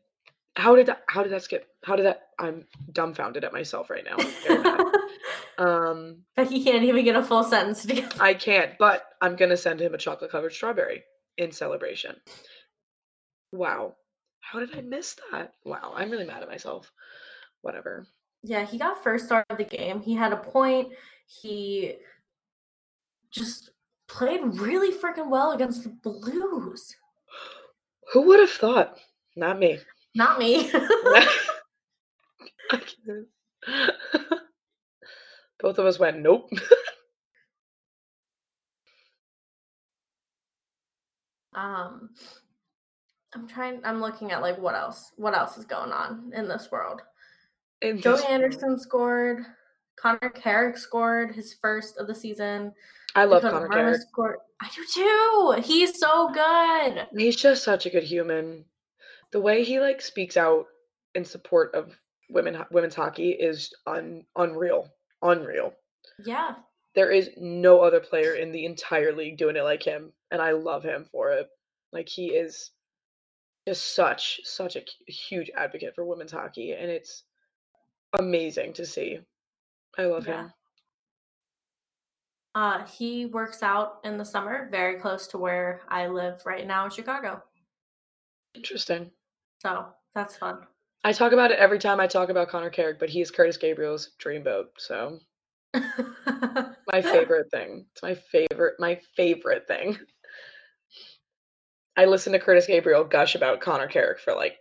How 0.55 0.75
did 0.75 0.85
that? 0.85 1.01
How 1.09 1.23
did 1.23 1.31
that 1.31 1.41
skip? 1.41 1.67
How 1.83 1.95
did 1.95 2.05
that? 2.05 2.27
I'm 2.37 2.65
dumbfounded 2.91 3.43
at 3.43 3.51
myself 3.51 3.89
right 3.89 4.05
now. 4.05 4.17
I'm 4.19 4.31
very 4.43 4.59
mad. 4.61 4.85
um, 5.57 6.17
Becky 6.35 6.63
can't 6.63 6.83
even 6.83 7.03
get 7.03 7.15
a 7.15 7.23
full 7.23 7.43
sentence 7.43 7.83
together. 7.85 8.15
I 8.19 8.35
can't, 8.35 8.77
but 8.77 9.03
I'm 9.19 9.35
gonna 9.35 9.57
send 9.57 9.81
him 9.81 9.95
a 9.95 9.97
chocolate 9.97 10.29
covered 10.29 10.53
strawberry 10.53 11.01
in 11.37 11.51
celebration. 11.51 12.17
Wow. 13.51 13.95
How 14.41 14.59
did 14.59 14.77
I 14.77 14.81
miss 14.81 15.15
that? 15.31 15.53
Wow, 15.63 15.93
I'm 15.95 16.11
really 16.11 16.25
mad 16.25 16.43
at 16.43 16.49
myself. 16.49 16.91
Whatever. 17.61 18.05
Yeah, 18.43 18.65
he 18.65 18.77
got 18.77 19.03
first 19.03 19.25
start 19.25 19.45
of 19.49 19.57
the 19.57 19.63
game. 19.63 20.01
He 20.01 20.13
had 20.13 20.33
a 20.33 20.37
point. 20.37 20.89
He 21.27 21.95
just 23.31 23.71
played 24.07 24.41
really 24.59 24.91
freaking 24.91 25.29
well 25.29 25.51
against 25.51 25.83
the 25.83 25.89
Blues. 25.89 26.95
Who 28.11 28.23
would 28.23 28.39
have 28.39 28.49
thought? 28.49 28.97
Not 29.35 29.59
me. 29.59 29.79
Not 30.15 30.39
me. 30.39 30.71
Both 35.59 35.77
of 35.77 35.85
us 35.85 35.99
went, 35.99 36.19
nope. 36.19 36.49
um 41.53 42.09
I'm 43.33 43.47
trying 43.47 43.81
I'm 43.83 44.01
looking 44.01 44.31
at 44.31 44.41
like 44.41 44.57
what 44.57 44.75
else 44.75 45.11
what 45.15 45.35
else 45.35 45.57
is 45.57 45.65
going 45.65 45.91
on 45.91 46.31
in 46.35 46.47
this 46.47 46.69
world. 46.71 47.01
Joey 47.81 48.23
Anderson 48.27 48.77
scored. 48.77 49.45
Connor 49.97 50.29
Carrick 50.29 50.77
scored 50.77 51.33
his 51.33 51.55
first 51.61 51.97
of 51.97 52.07
the 52.07 52.15
season. 52.15 52.73
I 53.15 53.25
love 53.25 53.41
Connor 53.41 53.67
Carrick. 53.67 54.01
Scored. 54.01 54.37
I 54.61 54.69
do 54.75 54.85
too. 54.85 55.61
He's 55.63 55.99
so 55.99 56.31
good. 56.31 57.07
He's 57.15 57.35
just 57.35 57.63
such 57.63 57.85
a 57.85 57.89
good 57.89 58.03
human. 58.03 58.65
The 59.31 59.41
way 59.41 59.63
he 59.63 59.79
like 59.79 60.01
speaks 60.01 60.37
out 60.37 60.65
in 61.15 61.25
support 61.25 61.73
of 61.73 61.95
women 62.29 62.63
women's 62.71 62.95
hockey 62.95 63.31
is 63.31 63.73
un, 63.87 64.23
unreal. 64.35 64.89
Unreal. 65.21 65.73
Yeah. 66.25 66.55
There 66.93 67.11
is 67.11 67.29
no 67.37 67.79
other 67.79 67.99
player 67.99 68.33
in 68.33 68.51
the 68.51 68.65
entire 68.65 69.13
league 69.13 69.37
doing 69.37 69.55
it 69.55 69.63
like 69.63 69.83
him, 69.83 70.11
and 70.29 70.41
I 70.41 70.51
love 70.51 70.83
him 70.83 71.05
for 71.11 71.31
it. 71.31 71.47
Like 71.93 72.09
he 72.09 72.27
is 72.27 72.71
just 73.67 73.95
such 73.95 74.41
such 74.43 74.75
a 74.75 74.83
huge 75.11 75.49
advocate 75.55 75.93
for 75.95 76.05
women's 76.05 76.31
hockey, 76.31 76.73
and 76.73 76.89
it's 76.89 77.23
amazing 78.19 78.73
to 78.73 78.85
see. 78.85 79.19
I 79.97 80.05
love 80.05 80.25
Yeah. 80.27 80.43
him. 80.43 80.53
Uh, 82.53 82.85
he 82.85 83.27
works 83.27 83.63
out 83.63 83.99
in 84.03 84.17
the 84.17 84.25
summer, 84.25 84.67
very 84.69 84.99
close 84.99 85.27
to 85.27 85.37
where 85.37 85.81
I 85.87 86.07
live 86.07 86.45
right 86.45 86.67
now 86.67 86.83
in 86.85 86.91
Chicago. 86.91 87.41
Interesting. 88.53 89.11
So 89.61 89.93
that's 90.13 90.35
fun. 90.35 90.67
I 91.03 91.13
talk 91.13 91.31
about 91.31 91.51
it 91.51 91.59
every 91.59 91.79
time 91.79 91.99
I 91.99 92.07
talk 92.07 92.29
about 92.29 92.49
Connor 92.49 92.69
Carrick, 92.69 92.99
but 92.99 93.09
he 93.09 93.21
is 93.21 93.31
Kurtis 93.31 93.59
Gabriel's 93.59 94.11
dreamboat. 94.19 94.67
So 94.77 95.19
my 95.73 97.01
favorite 97.01 97.49
thing. 97.51 97.85
It's 97.93 98.03
my 98.03 98.15
favorite, 98.15 98.75
my 98.79 98.99
favorite 99.15 99.67
thing. 99.67 99.97
I 101.97 102.05
listened 102.05 102.33
to 102.33 102.39
Kurtis 102.39 102.67
Gabriel 102.67 103.03
gush 103.03 103.35
about 103.35 103.61
Connor 103.61 103.87
Carrick 103.87 104.19
for 104.19 104.33
like 104.33 104.57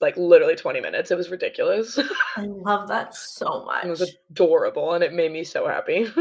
like 0.00 0.16
literally 0.16 0.56
20 0.56 0.80
minutes. 0.80 1.10
It 1.10 1.16
was 1.16 1.30
ridiculous. 1.30 1.98
I 2.36 2.42
love 2.46 2.88
that 2.88 3.14
so 3.14 3.64
much. 3.64 3.84
It 3.84 3.88
was 3.88 4.16
adorable 4.30 4.92
and 4.92 5.02
it 5.02 5.12
made 5.12 5.32
me 5.32 5.44
so 5.44 5.66
happy. 5.66 6.06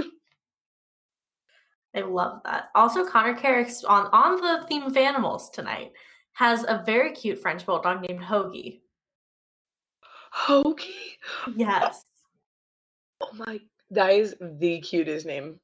I 1.95 2.01
love 2.01 2.41
that. 2.43 2.69
Also, 2.75 3.05
Connor 3.05 3.35
Carrick's 3.35 3.83
on 3.83 4.07
on 4.07 4.41
the 4.41 4.65
theme 4.67 4.83
of 4.83 4.97
animals 4.97 5.49
tonight 5.49 5.93
has 6.33 6.65
a 6.67 6.83
very 6.85 7.13
cute 7.13 7.39
French 7.39 7.65
bulldog 7.65 8.05
named 8.07 8.21
Hoagie. 8.21 8.81
Hoagie? 10.33 11.17
Yes. 11.55 12.03
Oh 13.21 13.29
my 13.33 13.61
that 13.91 14.11
is 14.11 14.35
the 14.41 14.81
cutest 14.81 15.25
name 15.25 15.57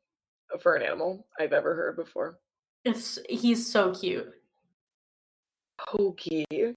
for 0.62 0.76
an 0.76 0.84
animal 0.84 1.28
I've 1.38 1.52
ever 1.52 1.76
heard 1.76 1.98
before. 1.98 2.40
It's 2.86 3.20
he's 3.30 3.70
so 3.70 3.94
cute. 3.94 4.32
Hoagie. 5.90 6.76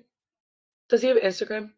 Does 0.88 1.02
he 1.02 1.08
have 1.08 1.16
Instagram? 1.18 1.70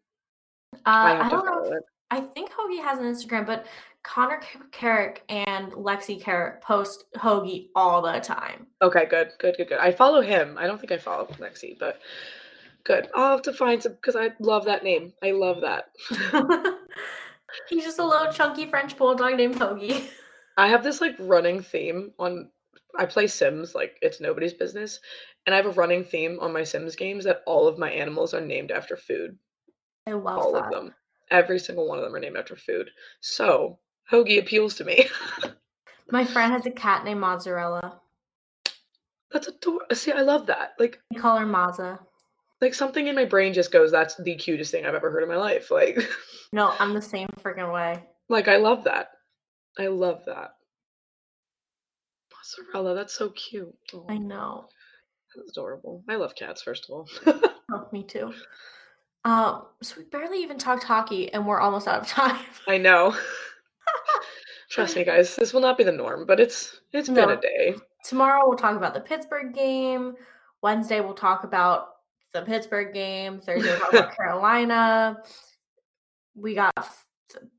Uh, 0.73 0.77
I, 0.85 1.25
I 1.25 1.29
don't 1.29 1.45
know. 1.45 1.71
If, 1.71 1.83
I 2.11 2.21
think 2.21 2.51
Hoagie 2.51 2.81
has 2.83 2.99
an 2.99 3.05
Instagram, 3.05 3.45
but 3.45 3.65
Connor 4.03 4.41
Carrick 4.71 5.23
and 5.27 5.71
Lexi 5.73 6.21
Carrick 6.21 6.61
post 6.61 7.05
Hoagie 7.17 7.67
all 7.75 8.01
the 8.01 8.19
time. 8.19 8.67
Okay, 8.81 9.05
good, 9.05 9.31
good, 9.39 9.55
good, 9.57 9.67
good. 9.67 9.79
I 9.79 9.91
follow 9.91 10.21
him. 10.21 10.57
I 10.57 10.67
don't 10.67 10.79
think 10.79 10.91
I 10.91 10.97
follow 10.97 11.25
Lexi, 11.39 11.77
but 11.77 11.99
good. 12.85 13.09
I'll 13.13 13.31
have 13.31 13.41
to 13.43 13.53
find 13.53 13.83
some 13.83 13.93
because 13.93 14.15
I 14.15 14.31
love 14.39 14.65
that 14.65 14.83
name. 14.83 15.13
I 15.21 15.31
love 15.31 15.61
that. 15.61 15.89
He's 17.69 17.83
just 17.83 17.99
a 17.99 18.05
little 18.05 18.31
chunky 18.31 18.65
French 18.65 18.97
bulldog 18.97 19.35
named 19.35 19.55
Hoagie. 19.55 20.07
I 20.57 20.67
have 20.69 20.83
this 20.83 21.01
like 21.01 21.15
running 21.19 21.61
theme 21.61 22.13
on 22.17 22.49
I 22.97 23.05
play 23.05 23.27
Sims 23.27 23.75
like 23.75 23.97
it's 24.01 24.19
nobody's 24.19 24.53
business, 24.53 24.99
and 25.45 25.53
I 25.53 25.57
have 25.57 25.67
a 25.67 25.71
running 25.71 26.03
theme 26.03 26.39
on 26.41 26.51
my 26.51 26.63
Sims 26.63 26.95
games 26.95 27.23
that 27.25 27.43
all 27.45 27.67
of 27.67 27.77
my 27.77 27.91
animals 27.91 28.33
are 28.33 28.41
named 28.41 28.71
after 28.71 28.97
food. 28.97 29.37
I 30.07 30.13
love 30.13 30.39
all 30.39 30.53
that. 30.53 30.65
of 30.65 30.71
them. 30.71 30.93
Every 31.29 31.59
single 31.59 31.87
one 31.87 31.99
of 31.99 32.03
them 32.03 32.15
are 32.15 32.19
named 32.19 32.37
after 32.37 32.55
food. 32.55 32.89
So 33.21 33.79
Hoagie 34.11 34.39
appeals 34.39 34.75
to 34.75 34.85
me. 34.85 35.07
my 36.11 36.25
friend 36.25 36.53
has 36.53 36.65
a 36.65 36.71
cat 36.71 37.03
named 37.03 37.19
Mozzarella. 37.19 37.99
That's 39.31 39.47
adorable. 39.47 39.93
See, 39.93 40.11
I 40.11 40.21
love 40.21 40.47
that. 40.47 40.73
Like 40.79 40.99
I 41.13 41.19
call 41.19 41.37
her 41.37 41.45
Mazza. 41.45 41.99
Like 42.61 42.73
something 42.73 43.07
in 43.07 43.15
my 43.15 43.25
brain 43.25 43.53
just 43.53 43.71
goes, 43.71 43.91
"That's 43.91 44.15
the 44.15 44.35
cutest 44.35 44.71
thing 44.71 44.85
I've 44.85 44.95
ever 44.95 45.11
heard 45.11 45.23
in 45.23 45.29
my 45.29 45.35
life." 45.35 45.69
Like, 45.69 45.99
no, 46.53 46.73
I'm 46.79 46.93
the 46.93 47.01
same 47.01 47.27
freaking 47.41 47.71
way. 47.73 48.03
Like 48.29 48.47
I 48.47 48.57
love 48.57 48.85
that. 48.85 49.09
I 49.77 49.87
love 49.87 50.23
that. 50.25 50.56
Mozzarella, 52.47 52.95
that's 52.95 53.13
so 53.13 53.29
cute. 53.29 53.73
Oh, 53.93 54.05
I 54.07 54.17
know. 54.17 54.65
That's 55.35 55.51
adorable. 55.51 56.03
I 56.07 56.15
love 56.15 56.35
cats, 56.35 56.61
first 56.61 56.85
of 56.85 56.91
all. 56.91 57.07
oh, 57.71 57.87
me 57.91 58.03
too. 58.03 58.33
Um, 59.25 59.63
so 59.81 59.95
we 59.97 60.05
barely 60.05 60.41
even 60.41 60.57
talked 60.57 60.83
hockey 60.83 61.33
and 61.33 61.45
we're 61.45 61.59
almost 61.59 61.87
out 61.87 62.01
of 62.01 62.07
time. 62.07 62.39
I 62.67 62.77
know. 62.77 63.15
Trust 64.69 64.95
me, 64.95 65.03
guys, 65.03 65.35
this 65.35 65.53
will 65.53 65.61
not 65.61 65.77
be 65.77 65.83
the 65.83 65.91
norm, 65.91 66.25
but 66.25 66.39
it's 66.39 66.81
it's 66.93 67.09
no. 67.09 67.25
been 67.25 67.37
a 67.37 67.41
day. 67.41 67.75
Tomorrow 68.03 68.47
we'll 68.47 68.57
talk 68.57 68.75
about 68.75 68.93
the 68.93 68.99
Pittsburgh 68.99 69.53
game. 69.53 70.15
Wednesday 70.61 70.99
we'll 71.01 71.13
talk 71.13 71.43
about 71.43 71.89
the 72.33 72.41
Pittsburgh 72.41 72.93
game. 72.93 73.39
Thursday 73.39 73.69
we'll 73.69 73.79
talk 73.79 73.93
about 73.93 74.15
Carolina. 74.17 75.17
We 76.35 76.53
got 76.53 76.73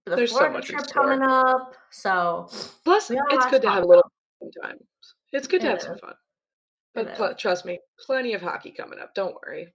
the 0.04 0.16
There's 0.16 0.30
Florida 0.32 0.62
so 0.62 0.74
trip 0.74 0.86
coming 0.86 1.22
up. 1.22 1.74
So 1.90 2.48
plus, 2.84 3.10
it's 3.10 3.46
good 3.50 3.62
to 3.62 3.70
have 3.70 3.84
a 3.84 3.86
little 3.86 4.10
time. 4.50 4.78
It's 5.32 5.46
good 5.46 5.60
to 5.62 5.68
have 5.68 5.82
some 5.82 5.98
fun. 5.98 6.14
But 6.94 7.14
pl- 7.14 7.34
trust 7.34 7.64
me, 7.64 7.78
plenty 8.04 8.34
of 8.34 8.42
hockey 8.42 8.70
coming 8.70 8.98
up. 8.98 9.14
Don't 9.14 9.36
worry. 9.44 9.74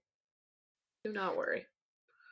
Do 1.06 1.14
not 1.14 1.38
worry. 1.38 1.66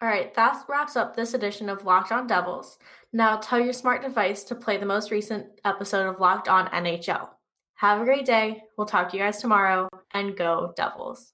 All 0.02 0.10
right, 0.10 0.34
that 0.34 0.64
wraps 0.68 0.96
up 0.96 1.16
this 1.16 1.36
edition 1.36 1.70
of 1.70 1.86
Locked 1.86 2.12
On 2.12 2.26
Devils. 2.26 2.80
Now 3.14 3.38
tell 3.38 3.60
your 3.60 3.74
smart 3.74 4.02
device 4.02 4.44
to 4.46 4.56
play 4.56 4.78
the 4.78 4.86
most 4.86 5.12
recent 5.12 5.46
episode 5.64 6.08
of 6.08 6.20
Locked 6.20 6.48
On 6.48 6.68
NHL. 6.68 7.30
Have 7.76 8.02
a 8.02 8.06
great 8.06 8.26
day. 8.26 8.64
We'll 8.78 8.88
talk 8.88 9.10
to 9.10 9.18
you 9.18 9.24
guys 9.24 9.40
tomorrow 9.40 9.88
and 10.14 10.36
go 10.36 10.74
Devils. 10.76 11.34